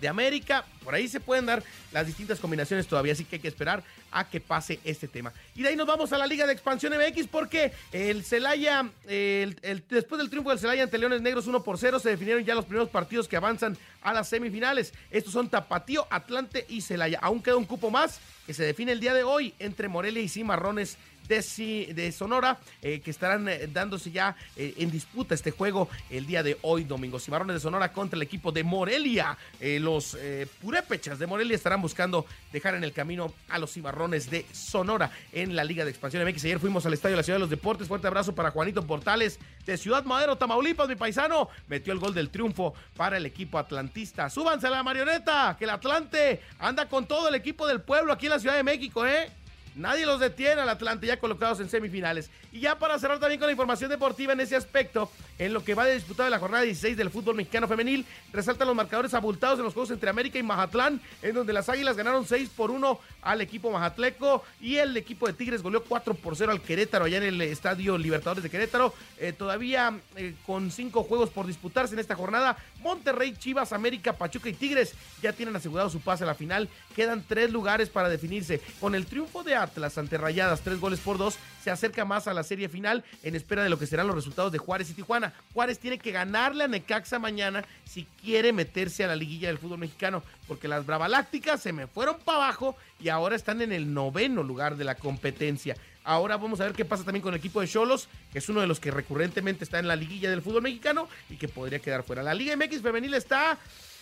de 0.00 0.08
América. 0.08 0.64
Por 0.84 0.94
ahí 0.94 1.08
se 1.08 1.20
pueden 1.20 1.46
dar 1.46 1.62
las 1.92 2.06
distintas 2.06 2.38
combinaciones 2.40 2.86
todavía, 2.86 3.12
así 3.12 3.24
que 3.24 3.36
hay 3.36 3.42
que 3.42 3.48
esperar 3.48 3.82
a 4.10 4.28
que 4.28 4.40
pase 4.40 4.80
este 4.84 5.08
tema. 5.08 5.32
Y 5.54 5.62
de 5.62 5.68
ahí 5.68 5.76
nos 5.76 5.86
vamos 5.86 6.12
a 6.12 6.18
la 6.18 6.26
Liga 6.26 6.46
de 6.46 6.52
Expansión 6.52 6.92
MX 6.94 7.26
porque 7.26 7.72
el 7.92 8.24
Celaya, 8.24 8.88
el, 9.06 9.56
después 9.88 10.18
del 10.18 10.30
triunfo 10.30 10.50
del 10.50 10.58
Celaya 10.58 10.84
ante 10.84 10.98
Leones 10.98 11.20
Negros 11.20 11.46
1 11.46 11.62
por 11.62 11.78
0, 11.78 11.98
se 11.98 12.10
definieron 12.10 12.44
ya 12.44 12.54
los 12.54 12.64
primeros 12.64 12.88
partidos 12.88 13.28
que 13.28 13.36
avanzan 13.36 13.76
a 14.02 14.12
las 14.12 14.28
semifinales. 14.28 14.94
Estos 15.10 15.32
son 15.32 15.48
Tapatío, 15.48 16.06
Atlante 16.10 16.64
y 16.68 16.80
Celaya. 16.80 17.18
Aún 17.20 17.42
queda 17.42 17.56
un 17.56 17.66
cupo 17.66 17.90
más 17.90 18.20
que 18.46 18.54
se 18.54 18.64
define 18.64 18.92
el 18.92 19.00
día 19.00 19.12
de 19.12 19.24
hoy 19.24 19.52
entre 19.58 19.88
Morelia 19.88 20.22
y 20.22 20.28
Cimarrones 20.28 20.96
de, 21.28 22.12
Sonora, 22.12 22.58
eh, 22.80 23.00
que 23.00 23.10
estarán 23.10 23.48
eh, 23.48 23.68
dándose 23.70 24.10
ya 24.10 24.34
eh, 24.56 24.74
en 24.78 24.90
disputa 24.90 25.34
este 25.34 25.50
juego 25.50 25.88
el 26.08 26.26
día 26.26 26.42
de 26.42 26.56
hoy, 26.62 26.84
domingo. 26.84 27.20
Cimarrones 27.20 27.54
de 27.54 27.60
Sonora 27.60 27.92
contra 27.92 28.16
el 28.16 28.22
equipo 28.22 28.50
de 28.50 28.64
Morelia. 28.64 29.36
los 29.60 30.16
purépechas 30.60 31.18
de 31.18 31.26
Morelia 31.26 31.54
estarán 31.54 31.82
buscando 31.82 32.24
dejar 32.52 32.74
en 32.74 32.84
el 32.84 32.92
camino 32.92 33.32
a 33.48 33.58
los 33.58 33.72
Cimarrones 33.72 34.30
de 34.30 34.46
Sonora 34.52 35.10
en 35.32 35.54
la 35.54 35.64
Liga 35.64 35.84
de 35.84 35.90
Expansión 35.90 36.24
MX. 36.26 36.44
Ayer 36.44 36.58
fuimos 36.58 36.86
al 36.86 36.94
Estadio 36.94 37.14
de 37.14 37.18
la 37.18 37.22
Ciudad 37.22 37.36
de 37.36 37.40
los 37.40 37.50
Deportes. 37.50 37.88
Fuerte 37.88 38.06
abrazo 38.06 38.34
para 38.34 38.50
Juanito 38.50 38.86
Portales 38.86 39.38
de 39.66 39.76
Ciudad 39.76 40.04
Madero, 40.04 40.36
Tamaulipas, 40.36 40.88
mi 40.88 40.96
paisano. 40.96 41.48
Metió 41.68 41.92
el 41.92 41.98
gol 41.98 42.14
del 42.14 42.30
triunfo 42.30 42.74
para 42.96 43.18
el 43.18 43.26
equipo 43.26 43.58
atlantista. 43.58 44.30
Súbanse 44.30 44.66
a 44.66 44.70
la 44.70 44.82
marioneta, 44.82 45.56
que 45.58 45.64
el 45.64 45.70
Atlante 45.70 46.40
anda 46.58 46.88
con 46.88 47.06
todo 47.06 47.28
el 47.28 47.34
equipo 47.34 47.66
del 47.66 47.82
pueblo 47.82 48.12
aquí 48.12 48.26
en 48.26 48.30
la 48.30 48.38
Ciudad 48.38 48.56
de 48.56 48.62
México, 48.62 49.06
¿eh? 49.06 49.30
Nadie 49.74 50.06
los 50.06 50.20
detiene 50.20 50.60
al 50.60 50.68
Atlante 50.68 51.06
ya 51.06 51.18
colocados 51.18 51.60
en 51.60 51.68
semifinales. 51.68 52.30
Y 52.52 52.60
ya 52.60 52.78
para 52.78 52.98
cerrar 52.98 53.18
también 53.18 53.38
con 53.38 53.46
la 53.46 53.52
información 53.52 53.90
deportiva 53.90 54.32
en 54.32 54.40
ese 54.40 54.56
aspecto, 54.56 55.10
en 55.38 55.52
lo 55.52 55.64
que 55.64 55.74
va 55.74 55.84
de 55.84 55.94
disputar 55.94 56.30
la 56.30 56.38
jornada 56.38 56.64
16 56.64 56.96
del 56.96 57.10
fútbol 57.10 57.36
mexicano 57.36 57.68
femenil, 57.68 58.06
resaltan 58.32 58.66
los 58.66 58.76
marcadores 58.76 59.14
abultados 59.14 59.58
en 59.58 59.64
los 59.64 59.74
juegos 59.74 59.90
entre 59.90 60.10
América 60.10 60.38
y 60.38 60.42
Mazatlán, 60.42 61.00
en 61.22 61.34
donde 61.34 61.52
las 61.52 61.68
Águilas 61.68 61.96
ganaron 61.96 62.26
6 62.26 62.50
por 62.56 62.70
1 62.70 62.98
al 63.22 63.40
equipo 63.40 63.70
Majatleco 63.70 64.44
y 64.60 64.76
el 64.76 64.96
equipo 64.96 65.26
de 65.26 65.32
Tigres 65.32 65.62
goleó 65.62 65.82
4 65.84 66.14
por 66.14 66.36
0 66.36 66.52
al 66.52 66.62
Querétaro 66.62 67.04
allá 67.04 67.18
en 67.18 67.24
el 67.24 67.40
Estadio 67.42 67.98
Libertadores 67.98 68.42
de 68.42 68.50
Querétaro. 68.50 68.94
Eh, 69.18 69.32
todavía 69.32 69.98
eh, 70.16 70.34
con 70.46 70.70
5 70.70 71.02
juegos 71.04 71.30
por 71.30 71.46
disputarse 71.46 71.94
en 71.94 72.00
esta 72.00 72.14
jornada, 72.14 72.56
Monterrey, 72.82 73.34
Chivas, 73.36 73.72
América, 73.72 74.12
Pachuca 74.12 74.48
y 74.48 74.54
Tigres 74.54 74.94
ya 75.22 75.32
tienen 75.32 75.54
asegurado 75.56 75.90
su 75.90 76.00
pase 76.00 76.24
a 76.24 76.26
la 76.26 76.34
final. 76.34 76.68
Quedan 76.94 77.24
tres 77.26 77.50
lugares 77.50 77.88
para 77.88 78.08
definirse. 78.08 78.60
Con 78.80 78.94
el 78.94 79.06
triunfo 79.06 79.42
de 79.42 79.54
Atlas 79.62 79.98
ante 79.98 80.18
Rayadas, 80.18 80.60
3 80.62 80.80
goles 80.80 81.00
por 81.00 81.18
2, 81.18 81.36
se 81.62 81.70
acerca 81.70 82.04
más 82.04 82.26
a 82.28 82.34
la 82.34 82.42
serie 82.42 82.68
final 82.68 83.04
en 83.22 83.34
espera 83.34 83.62
de 83.62 83.68
lo 83.68 83.78
que 83.78 83.86
serán 83.86 84.06
los 84.06 84.16
resultados 84.16 84.52
de 84.52 84.58
Juárez 84.58 84.90
y 84.90 84.94
Tijuana. 84.94 85.32
Juárez 85.52 85.78
tiene 85.78 85.98
que 85.98 86.12
ganarle 86.12 86.64
a 86.64 86.68
Necaxa 86.68 87.18
mañana 87.18 87.64
si 87.84 88.06
quiere 88.22 88.52
meterse 88.52 89.04
a 89.04 89.08
la 89.08 89.16
liguilla 89.16 89.48
del 89.48 89.58
fútbol 89.58 89.78
mexicano, 89.78 90.22
porque 90.46 90.68
las 90.68 90.86
Bravalácticas 90.86 91.60
se 91.60 91.72
me 91.72 91.86
fueron 91.86 92.18
para 92.20 92.38
abajo 92.38 92.76
y 93.00 93.08
ahora 93.08 93.36
están 93.36 93.60
en 93.60 93.72
el 93.72 93.92
noveno 93.92 94.42
lugar 94.42 94.76
de 94.76 94.84
la 94.84 94.94
competencia. 94.94 95.76
Ahora 96.04 96.38
vamos 96.38 96.60
a 96.60 96.64
ver 96.64 96.72
qué 96.72 96.86
pasa 96.86 97.04
también 97.04 97.22
con 97.22 97.34
el 97.34 97.38
equipo 97.38 97.60
de 97.60 97.68
Cholos, 97.68 98.08
que 98.32 98.38
es 98.38 98.48
uno 98.48 98.62
de 98.62 98.66
los 98.66 98.80
que 98.80 98.90
recurrentemente 98.90 99.64
está 99.64 99.78
en 99.78 99.88
la 99.88 99.94
liguilla 99.94 100.30
del 100.30 100.40
fútbol 100.40 100.62
mexicano 100.62 101.06
y 101.28 101.36
que 101.36 101.48
podría 101.48 101.80
quedar 101.80 102.02
fuera. 102.02 102.22
La 102.22 102.32
Liga 102.32 102.56
MX 102.56 102.80
femenil 102.80 103.12
está 103.12 103.58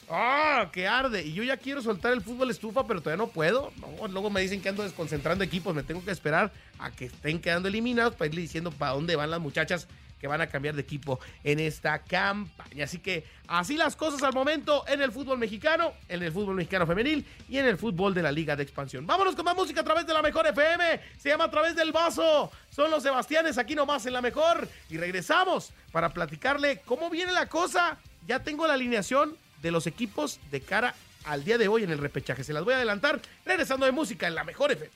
¡Ah! 0.08 0.68
¡Qué 0.72 0.86
arde! 0.86 1.24
Y 1.24 1.32
yo 1.32 1.42
ya 1.42 1.56
quiero 1.56 1.82
soltar 1.82 2.12
el 2.12 2.22
fútbol 2.22 2.50
estufa, 2.50 2.86
pero 2.86 3.00
todavía 3.00 3.24
no 3.24 3.30
puedo. 3.30 3.72
luego 4.08 4.30
me 4.30 4.40
dicen 4.40 4.60
que 4.60 4.68
ando 4.68 4.82
desconcentrando 4.82 5.42
equipos. 5.42 5.74
Me 5.74 5.82
tengo 5.82 6.04
que 6.04 6.10
esperar 6.12 6.52
a 6.78 6.90
que 6.90 7.06
estén 7.06 7.40
quedando 7.40 7.68
eliminados 7.68 8.14
para 8.14 8.28
irle 8.28 8.42
diciendo 8.42 8.70
para 8.70 8.92
dónde 8.92 9.16
van 9.16 9.30
las 9.30 9.40
muchachas 9.40 9.88
que 10.20 10.28
van 10.28 10.40
a 10.40 10.46
cambiar 10.46 10.74
de 10.74 10.82
equipo 10.82 11.20
en 11.44 11.60
esta 11.60 11.98
campaña. 11.98 12.84
Así 12.84 12.98
que 12.98 13.24
así 13.48 13.76
las 13.76 13.96
cosas 13.96 14.22
al 14.22 14.32
momento 14.32 14.84
en 14.88 15.02
el 15.02 15.12
fútbol 15.12 15.38
mexicano, 15.38 15.92
en 16.08 16.22
el 16.22 16.32
fútbol 16.32 16.54
mexicano 16.54 16.86
femenil 16.86 17.26
y 17.48 17.58
en 17.58 17.66
el 17.66 17.76
fútbol 17.76 18.14
de 18.14 18.22
la 18.22 18.32
Liga 18.32 18.56
de 18.56 18.62
Expansión. 18.62 19.06
Vámonos 19.06 19.34
con 19.34 19.44
más 19.44 19.56
música 19.56 19.80
a 19.80 19.84
través 19.84 20.06
de 20.06 20.14
la 20.14 20.22
Mejor 20.22 20.46
FM. 20.46 21.00
Se 21.18 21.28
llama 21.28 21.44
A 21.44 21.50
través 21.50 21.74
del 21.76 21.92
vaso. 21.92 22.50
Son 22.70 22.90
los 22.90 23.02
Sebastianes 23.02 23.58
aquí 23.58 23.74
nomás 23.74 24.06
en 24.06 24.14
la 24.14 24.22
Mejor. 24.22 24.68
Y 24.88 24.96
regresamos 24.96 25.72
para 25.92 26.10
platicarle 26.10 26.80
cómo 26.84 27.10
viene 27.10 27.32
la 27.32 27.48
cosa. 27.48 27.98
Ya 28.26 28.42
tengo 28.42 28.66
la 28.66 28.74
alineación 28.74 29.36
de 29.62 29.70
los 29.70 29.86
equipos 29.86 30.40
de 30.50 30.60
cara 30.60 30.94
al 31.24 31.44
día 31.44 31.58
de 31.58 31.68
hoy 31.68 31.84
en 31.84 31.90
el 31.90 31.98
repechaje. 31.98 32.44
Se 32.44 32.52
las 32.52 32.64
voy 32.64 32.74
a 32.74 32.76
adelantar 32.76 33.20
regresando 33.44 33.86
de 33.86 33.92
música 33.92 34.26
en 34.26 34.34
la 34.34 34.44
Mejor 34.44 34.72
FM. 34.72 34.92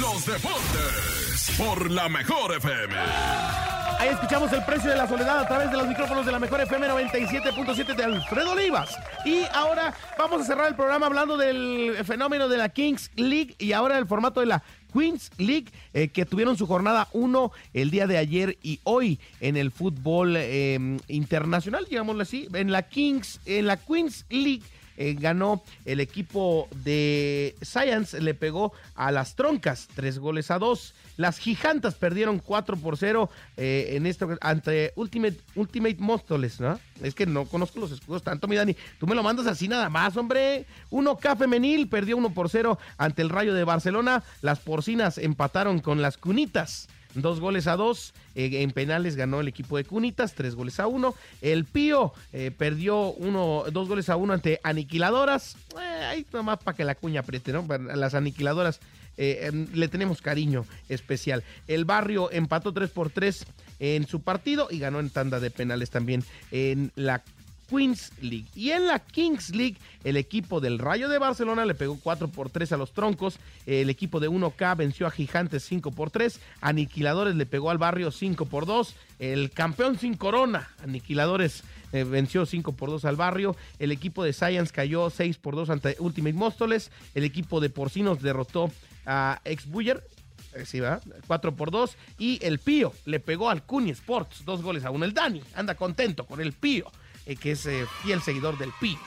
Los 0.00 0.26
deportes 0.26 1.54
por 1.58 1.90
la 1.90 2.08
Mejor 2.08 2.54
FM. 2.54 2.94
Ahí 4.02 4.08
escuchamos 4.08 4.52
el 4.52 4.64
precio 4.64 4.90
de 4.90 4.96
la 4.96 5.06
soledad 5.06 5.38
a 5.38 5.46
través 5.46 5.70
de 5.70 5.76
los 5.76 5.86
micrófonos 5.86 6.26
de 6.26 6.32
la 6.32 6.40
mejor 6.40 6.60
FM 6.60 6.88
97.7 6.88 7.94
de 7.94 8.02
Alfredo 8.02 8.50
Olivas. 8.50 8.98
Y 9.24 9.42
ahora 9.54 9.94
vamos 10.18 10.40
a 10.40 10.44
cerrar 10.44 10.66
el 10.66 10.74
programa 10.74 11.06
hablando 11.06 11.36
del 11.36 11.96
fenómeno 12.02 12.48
de 12.48 12.56
la 12.56 12.68
Kings 12.68 13.12
League 13.14 13.54
y 13.60 13.70
ahora 13.70 13.98
el 13.98 14.06
formato 14.08 14.40
de 14.40 14.46
la 14.46 14.64
Queens 14.92 15.30
League, 15.38 15.66
eh, 15.94 16.08
que 16.08 16.26
tuvieron 16.26 16.58
su 16.58 16.66
jornada 16.66 17.06
1 17.12 17.52
el 17.74 17.92
día 17.92 18.08
de 18.08 18.18
ayer 18.18 18.58
y 18.60 18.80
hoy 18.82 19.20
en 19.40 19.56
el 19.56 19.70
fútbol 19.70 20.34
em, 20.36 20.98
internacional, 21.06 21.86
digámoslo 21.88 22.22
así, 22.22 22.48
en 22.54 22.72
la 22.72 22.82
Kings, 22.82 23.38
en 23.46 23.68
la 23.68 23.76
Queens 23.76 24.26
League. 24.30 24.64
Eh, 24.96 25.16
ganó 25.18 25.62
el 25.84 26.00
equipo 26.00 26.68
de 26.84 27.54
Science, 27.62 28.20
le 28.20 28.34
pegó 28.34 28.72
a 28.94 29.10
las 29.10 29.34
troncas, 29.34 29.88
tres 29.94 30.18
goles 30.18 30.50
a 30.50 30.58
dos. 30.58 30.94
Las 31.16 31.38
gigantas 31.38 31.94
perdieron 31.94 32.38
4 32.38 32.76
por 32.76 32.96
0 32.96 33.30
eh, 33.56 33.90
en 33.92 34.06
esto 34.06 34.36
ante 34.40 34.92
Ultimate, 34.96 35.38
Ultimate 35.54 35.96
Móstoles, 35.98 36.60
¿no? 36.60 36.78
Es 37.02 37.14
que 37.14 37.26
no 37.26 37.44
conozco 37.44 37.80
los 37.80 37.92
escudos 37.92 38.22
tanto, 38.22 38.48
mi 38.48 38.56
Dani. 38.56 38.76
Tú 38.98 39.06
me 39.06 39.14
lo 39.14 39.22
mandas 39.22 39.46
así 39.46 39.68
nada 39.68 39.88
más, 39.88 40.16
hombre. 40.16 40.66
1K 40.90 41.36
femenil 41.36 41.88
perdió 41.88 42.16
1 42.16 42.32
por 42.32 42.48
0 42.48 42.78
ante 42.96 43.22
el 43.22 43.28
Rayo 43.28 43.54
de 43.54 43.64
Barcelona. 43.64 44.22
Las 44.40 44.60
porcinas 44.60 45.18
empataron 45.18 45.80
con 45.80 46.00
las 46.00 46.16
cunitas. 46.16 46.88
Dos 47.14 47.40
goles 47.40 47.66
a 47.66 47.76
dos. 47.76 48.14
Eh, 48.34 48.62
en 48.62 48.70
penales 48.70 49.16
ganó 49.16 49.40
el 49.40 49.48
equipo 49.48 49.76
de 49.76 49.84
Cunitas, 49.84 50.34
tres 50.34 50.54
goles 50.54 50.80
a 50.80 50.86
uno. 50.86 51.14
El 51.40 51.64
Pío 51.64 52.12
eh, 52.32 52.50
perdió 52.50 53.12
uno, 53.12 53.64
dos 53.70 53.88
goles 53.88 54.08
a 54.08 54.16
uno 54.16 54.32
ante 54.32 54.60
Aniquiladoras. 54.62 55.56
ahí 56.08 56.26
nomás 56.32 56.58
para 56.58 56.76
que 56.76 56.84
la 56.84 56.94
cuña 56.94 57.20
apriete, 57.20 57.52
¿no? 57.52 57.66
Las 57.94 58.14
Aniquiladoras 58.14 58.80
eh, 59.16 59.46
em, 59.46 59.66
le 59.74 59.88
tenemos 59.88 60.22
cariño 60.22 60.64
especial. 60.88 61.44
El 61.68 61.84
barrio 61.84 62.30
empató 62.32 62.72
3 62.72 62.90
por 62.90 63.10
3 63.10 63.44
en 63.78 64.06
su 64.06 64.20
partido 64.20 64.68
y 64.70 64.78
ganó 64.78 65.00
en 65.00 65.10
tanda 65.10 65.40
de 65.40 65.50
penales 65.50 65.90
también 65.90 66.24
en 66.50 66.92
la 66.94 67.22
Queens 67.72 68.12
League. 68.20 68.46
Y 68.54 68.70
en 68.70 68.86
la 68.86 68.98
Kings 68.98 69.54
League, 69.54 69.76
el 70.04 70.18
equipo 70.18 70.60
del 70.60 70.78
Rayo 70.78 71.08
de 71.08 71.18
Barcelona 71.18 71.64
le 71.64 71.74
pegó 71.74 71.98
4 72.02 72.28
por 72.28 72.50
3 72.50 72.72
a 72.72 72.76
los 72.76 72.92
troncos. 72.92 73.38
El 73.64 73.88
equipo 73.88 74.20
de 74.20 74.28
1K 74.28 74.76
venció 74.76 75.06
a 75.06 75.10
Gigantes 75.10 75.62
5 75.64 75.90
por 75.92 76.10
3. 76.10 76.38
Aniquiladores 76.60 77.34
le 77.34 77.46
pegó 77.46 77.70
al 77.70 77.78
barrio 77.78 78.10
5 78.10 78.44
por 78.46 78.66
2. 78.66 78.94
El 79.20 79.50
campeón 79.50 79.98
sin 79.98 80.16
corona, 80.16 80.70
Aniquiladores 80.82 81.62
eh, 81.92 82.04
venció 82.04 82.44
5 82.44 82.72
por 82.72 82.90
2 82.90 83.04
al 83.06 83.16
barrio. 83.16 83.56
El 83.78 83.90
equipo 83.92 84.22
de 84.22 84.32
Science 84.32 84.72
cayó 84.72 85.08
6 85.08 85.38
por 85.38 85.56
2 85.56 85.70
ante 85.70 85.96
Ultimate 85.98 86.34
Móstoles. 86.34 86.90
El 87.14 87.24
equipo 87.24 87.60
de 87.60 87.70
Porcinos 87.70 88.20
derrotó 88.20 88.70
a 89.06 89.40
Ex 89.44 89.66
Buller. 89.66 90.04
Eh, 90.54 90.66
sí, 90.66 90.80
va 90.80 91.00
4 91.26 91.54
por 91.54 91.70
2. 91.70 91.96
Y 92.18 92.38
el 92.44 92.58
Pío 92.58 92.92
le 93.06 93.20
pegó 93.20 93.48
al 93.48 93.62
Cuni 93.62 93.90
Sports. 93.90 94.44
Dos 94.44 94.62
goles 94.62 94.84
a 94.84 94.90
uno. 94.90 95.04
El 95.04 95.14
Dani 95.14 95.42
anda 95.54 95.74
contento 95.74 96.26
con 96.26 96.40
el 96.40 96.52
Pío, 96.52 96.90
eh, 97.26 97.36
que 97.36 97.52
es 97.52 97.66
eh, 97.66 97.86
fiel 98.02 98.22
seguidor 98.22 98.58
del 98.58 98.72
Pío. 98.80 98.98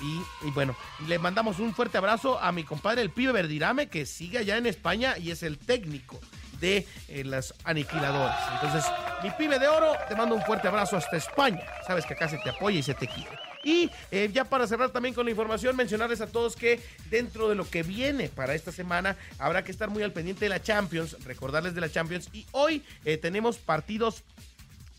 Y, 0.00 0.50
bueno, 0.50 0.76
le 1.06 1.18
mandamos 1.18 1.60
un 1.60 1.74
fuerte 1.74 1.96
abrazo 1.96 2.38
a 2.38 2.52
mi 2.52 2.64
compadre 2.64 3.00
el 3.00 3.10
Pío 3.10 3.32
Verdirame, 3.32 3.88
que 3.88 4.04
sigue 4.04 4.38
allá 4.38 4.58
en 4.58 4.66
España 4.66 5.16
y 5.16 5.30
es 5.30 5.42
el 5.42 5.56
técnico 5.56 6.20
de 6.60 6.86
las 7.24 7.54
aniquiladoras. 7.64 8.38
Entonces, 8.54 8.90
mi 9.22 9.30
pibe 9.30 9.58
de 9.58 9.68
oro, 9.68 9.92
te 10.08 10.14
mando 10.14 10.34
un 10.34 10.42
fuerte 10.42 10.68
abrazo 10.68 10.96
hasta 10.96 11.16
España. 11.16 11.62
Sabes 11.86 12.04
que 12.04 12.12
acá 12.12 12.28
se 12.28 12.38
te 12.38 12.50
apoya 12.50 12.78
y 12.78 12.82
se 12.82 12.92
te 12.92 13.06
quiere. 13.06 13.30
Y 13.64 13.90
eh, 14.10 14.30
ya 14.32 14.44
para 14.44 14.66
cerrar 14.66 14.90
también 14.90 15.14
con 15.14 15.24
la 15.24 15.30
información, 15.30 15.74
mencionarles 15.74 16.20
a 16.20 16.26
todos 16.26 16.54
que 16.54 16.80
dentro 17.10 17.48
de 17.48 17.54
lo 17.54 17.68
que 17.68 17.82
viene 17.82 18.28
para 18.28 18.54
esta 18.54 18.70
semana 18.70 19.16
habrá 19.38 19.64
que 19.64 19.72
estar 19.72 19.88
muy 19.88 20.02
al 20.02 20.12
pendiente 20.12 20.44
de 20.44 20.50
la 20.50 20.62
Champions, 20.62 21.16
recordarles 21.24 21.74
de 21.74 21.80
la 21.80 21.90
Champions. 21.90 22.28
Y 22.32 22.46
hoy 22.52 22.82
eh, 23.04 23.16
tenemos 23.16 23.56
partidos 23.56 24.22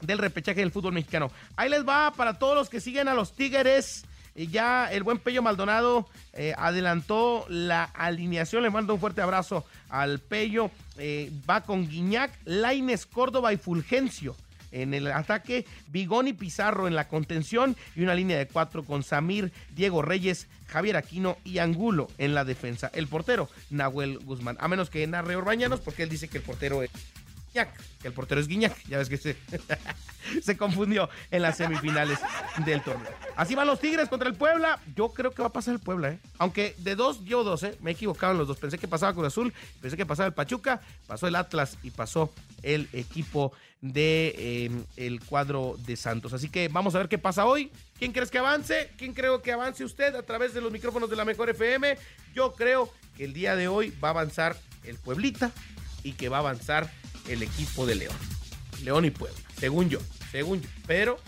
del 0.06 0.18
repechaje 0.18 0.60
del 0.60 0.72
fútbol 0.72 0.94
mexicano. 0.94 1.32
Ahí 1.56 1.70
les 1.70 1.88
va 1.88 2.12
para 2.12 2.40
todos 2.40 2.56
los 2.56 2.70
que 2.70 2.80
siguen 2.80 3.08
a 3.08 3.14
los 3.14 3.34
Tigres. 3.34 4.06
Y 4.38 4.48
ya 4.48 4.92
el 4.92 5.04
buen 5.04 5.18
Pello 5.18 5.42
Maldonado 5.42 6.10
eh, 6.34 6.54
adelantó 6.58 7.46
la 7.48 7.84
alineación. 7.84 8.64
Le 8.64 8.70
mando 8.70 8.94
un 8.94 9.00
fuerte 9.00 9.22
abrazo 9.22 9.66
al 9.90 10.20
Pello. 10.20 10.72
va 11.50 11.62
con 11.62 11.88
Guiñac, 11.88 12.32
Laines, 12.44 13.06
Córdoba 13.06 13.54
y 13.54 13.58
Fulgencio 13.58 14.36
en 14.76 14.94
el 14.94 15.08
ataque, 15.08 15.66
Bigoni 15.88 16.34
Pizarro 16.34 16.88
en 16.88 16.96
la 16.96 17.08
contención 17.08 17.76
y 17.96 18.04
una 18.04 18.14
línea 18.14 18.38
de 18.38 18.48
cuatro 18.48 18.84
con 18.84 19.04
Samir, 19.04 19.52
Diego 19.74 20.02
Reyes, 20.02 20.48
Javier 20.68 20.98
Aquino 20.98 21.38
y 21.44 21.60
Angulo 21.60 22.10
en 22.18 22.36
la 22.36 22.44
defensa. 22.44 22.92
El 22.94 23.08
portero, 23.08 23.50
Nahuel 23.70 24.20
Guzmán. 24.20 24.58
A 24.60 24.68
menos 24.68 24.90
que 24.90 25.08
narre 25.08 25.36
Orbañanos, 25.36 25.80
porque 25.80 26.04
él 26.04 26.10
dice 26.10 26.28
que 26.28 26.38
el 26.38 26.44
portero 26.44 26.84
es 26.84 26.92
que 27.64 28.08
el 28.08 28.14
portero 28.14 28.42
es 28.42 28.48
Guiñac, 28.48 28.76
ya 28.88 28.98
ves 28.98 29.08
que 29.08 29.18
se, 29.18 29.38
se 30.44 30.58
confundió 30.58 31.10
en 31.32 31.42
las 31.42 31.58
semifinales 31.58 32.20
del 32.66 32.82
torneo. 32.82 33.12
Así 33.36 33.56
van 33.56 33.68
los 33.68 33.80
Tigres 33.80 34.10
contra 34.10 34.28
el 34.28 34.36
Puebla. 34.36 34.80
Yo 34.96 35.10
creo 35.10 35.32
que 35.32 35.42
va 35.42 35.48
a 35.48 35.54
pasar 35.54 35.76
el 35.76 35.80
Puebla, 35.80 36.10
¿eh? 36.10 36.20
Aunque 36.38 36.76
de 36.80 36.96
dos, 36.96 37.24
yo 37.24 37.44
dos, 37.44 37.64
¿eh? 37.64 37.78
Me 37.82 37.92
he 37.92 37.94
equivocado 37.94 38.34
en 38.34 38.40
los 38.40 38.48
dos. 38.48 38.58
Pensé 38.58 38.78
que 38.78 38.88
pasaba 38.88 39.14
con 39.14 39.26
Azul, 39.26 39.54
pensé 39.82 39.96
que 39.96 40.06
pasaba 40.06 40.28
el 40.28 40.34
Pachuca, 40.34 40.82
pasó 41.08 41.28
el 41.28 41.36
Atlas 41.36 41.78
y 41.84 41.92
pasó 41.92 42.34
el 42.64 42.90
equipo 42.92 43.54
de 43.82 44.34
eh, 44.38 44.72
el 44.98 45.24
cuadro 45.24 45.76
de 45.86 45.96
Santos. 45.96 46.34
Así 46.34 46.50
que 46.50 46.68
vamos 46.70 46.96
a 46.96 46.98
ver 46.98 47.08
qué 47.08 47.18
pasa 47.18 47.46
hoy. 47.46 47.72
¿Quién 47.98 48.12
crees 48.12 48.32
que 48.32 48.40
avance? 48.40 48.92
¿Quién 48.98 49.14
creo 49.14 49.42
que 49.42 49.52
avance 49.52 49.84
usted 49.84 50.16
a 50.16 50.24
través 50.24 50.54
de 50.54 50.62
los 50.62 50.72
micrófonos 50.72 51.10
de 51.10 51.16
la 51.16 51.24
Mejor 51.24 51.50
FM? 51.50 51.98
Yo 52.34 52.54
creo 52.54 52.92
que 53.16 53.26
el 53.26 53.34
día 53.34 53.56
de 53.56 53.68
hoy 53.68 53.94
va 54.04 54.10
a 54.10 54.12
avanzar 54.12 54.58
el 54.84 54.98
Pueblita 54.98 55.52
y 56.04 56.14
que 56.14 56.30
va 56.30 56.38
a 56.38 56.40
avanzar 56.42 56.92
el 57.28 57.44
equipo 57.44 57.86
de 57.86 57.96
León. 57.96 58.16
León 58.84 59.06
y 59.06 59.12
Puebla, 59.12 59.38
según 59.58 59.90
yo, 59.90 60.00
según 60.32 60.62
yo. 60.62 60.70
Pero 60.86 61.20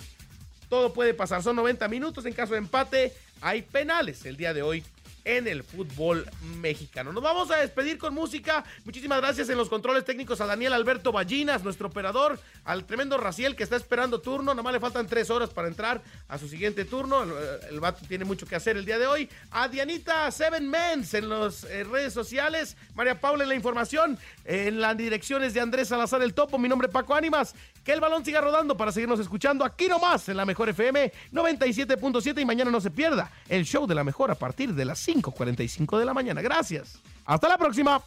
todo 0.70 0.94
puede 0.94 1.14
pasar. 1.14 1.44
Son 1.44 1.56
90 1.56 1.88
minutos. 1.88 2.26
En 2.26 2.34
caso 2.34 2.54
de 2.54 2.60
empate, 2.60 3.14
hay 3.42 3.62
penales 3.62 4.26
el 4.26 4.38
día 4.38 4.54
de 4.54 4.62
hoy 4.62 4.84
en 5.28 5.46
el 5.46 5.62
fútbol 5.62 6.26
mexicano. 6.62 7.12
Nos 7.12 7.22
vamos 7.22 7.52
a 7.52 7.58
despedir 7.58 7.98
con 7.98 8.13
música. 8.13 8.63
Muchísimas 8.86 9.20
gracias 9.20 9.50
en 9.50 9.58
los 9.58 9.68
controles 9.68 10.06
técnicos 10.06 10.40
a 10.40 10.46
Daniel 10.46 10.72
Alberto 10.72 11.12
Ballinas, 11.12 11.66
nuestro 11.66 11.90
operador, 11.90 12.40
al 12.63 12.86
tremendo 12.86 13.18
Raciel 13.18 13.58
que 13.58 13.63
está 13.63 13.76
esperando 13.76 14.22
turno. 14.22 14.54
Nomás 14.54 14.72
le 14.72 14.80
faltan 14.80 15.06
tres 15.06 15.30
horas 15.30 15.50
para 15.50 15.68
entrar 15.68 16.02
a 16.30 16.38
su 16.38 16.48
siguiente 16.48 16.86
turno. 16.86 17.24
El, 17.70 17.80
vato 17.82 18.06
tiene 18.08 18.24
mucho 18.24 18.46
que 18.46 18.56
hacer 18.56 18.78
el 18.78 18.86
día 18.86 18.98
de 18.98 19.06
hoy. 19.06 19.30
A 19.52 19.68
Dianita 19.68 20.32
Seven 20.32 20.70
Mens 20.70 21.13
en 21.13 21.28
las 21.28 21.66
eh, 21.66 21.84
redes 21.84 22.13
sociales. 22.13 22.78
María 22.96 23.20
Paula 23.20 23.44
en 23.44 23.50
la 23.50 23.56
información. 23.56 24.18
En 24.46 24.80
las 24.80 24.96
direcciones 24.96 25.54
de 25.54 25.60
Andrés 25.60 25.90
Salazar 25.90 26.22
el 26.22 26.34
Topo. 26.34 26.58
Mi 26.58 26.70
nombre 26.70 26.88
es 26.88 26.94
Paco 26.94 27.13
Ánimas. 27.13 27.54
Que 27.84 27.92
el 27.92 28.00
balón 28.00 28.24
siga 28.24 28.40
rodando 28.42 28.76
para 28.78 28.94
seguirnos 28.94 29.20
escuchando 29.20 29.63
aquí 29.63 29.88
nomás 29.88 30.28
en 30.28 30.38
la 30.38 30.46
Mejor 30.46 30.70
FM 30.70 31.12
97.7 31.32 32.42
y 32.42 32.46
mañana 32.46 32.70
no 32.70 32.82
se 32.82 32.92
pierda 32.92 33.32
el 33.48 33.63
show 33.63 33.88
de 33.88 33.96
la 33.96 34.04
mejor 34.04 34.30
a 34.30 34.36
partir 34.36 34.74
de 34.74 34.84
las 34.84 35.00
5 35.00 35.17
5.45 35.22 36.00
de 36.00 36.06
la 36.06 36.14
mañana. 36.14 36.42
Gracias. 36.42 37.00
Hasta 37.26 37.48
la 37.50 37.58
próxima. 37.58 38.02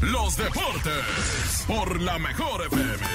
Los 0.00 0.36
deportes 0.36 1.64
por 1.66 2.00
la 2.00 2.18
mejor 2.18 2.66
FM. 2.66 3.06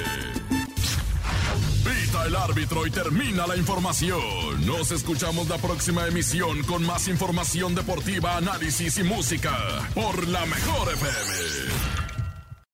Pita 1.84 2.26
el 2.26 2.36
árbitro 2.36 2.86
y 2.86 2.90
termina 2.90 3.46
la 3.46 3.56
información. 3.56 4.64
Nos 4.64 4.92
escuchamos 4.92 5.48
la 5.48 5.58
próxima 5.58 6.06
emisión 6.06 6.62
con 6.62 6.84
más 6.84 7.08
información 7.08 7.74
deportiva, 7.74 8.36
análisis 8.36 8.98
y 8.98 9.02
música 9.02 9.52
por 9.94 10.28
la 10.28 10.46
mejor 10.46 10.92
FM. 10.92 12.01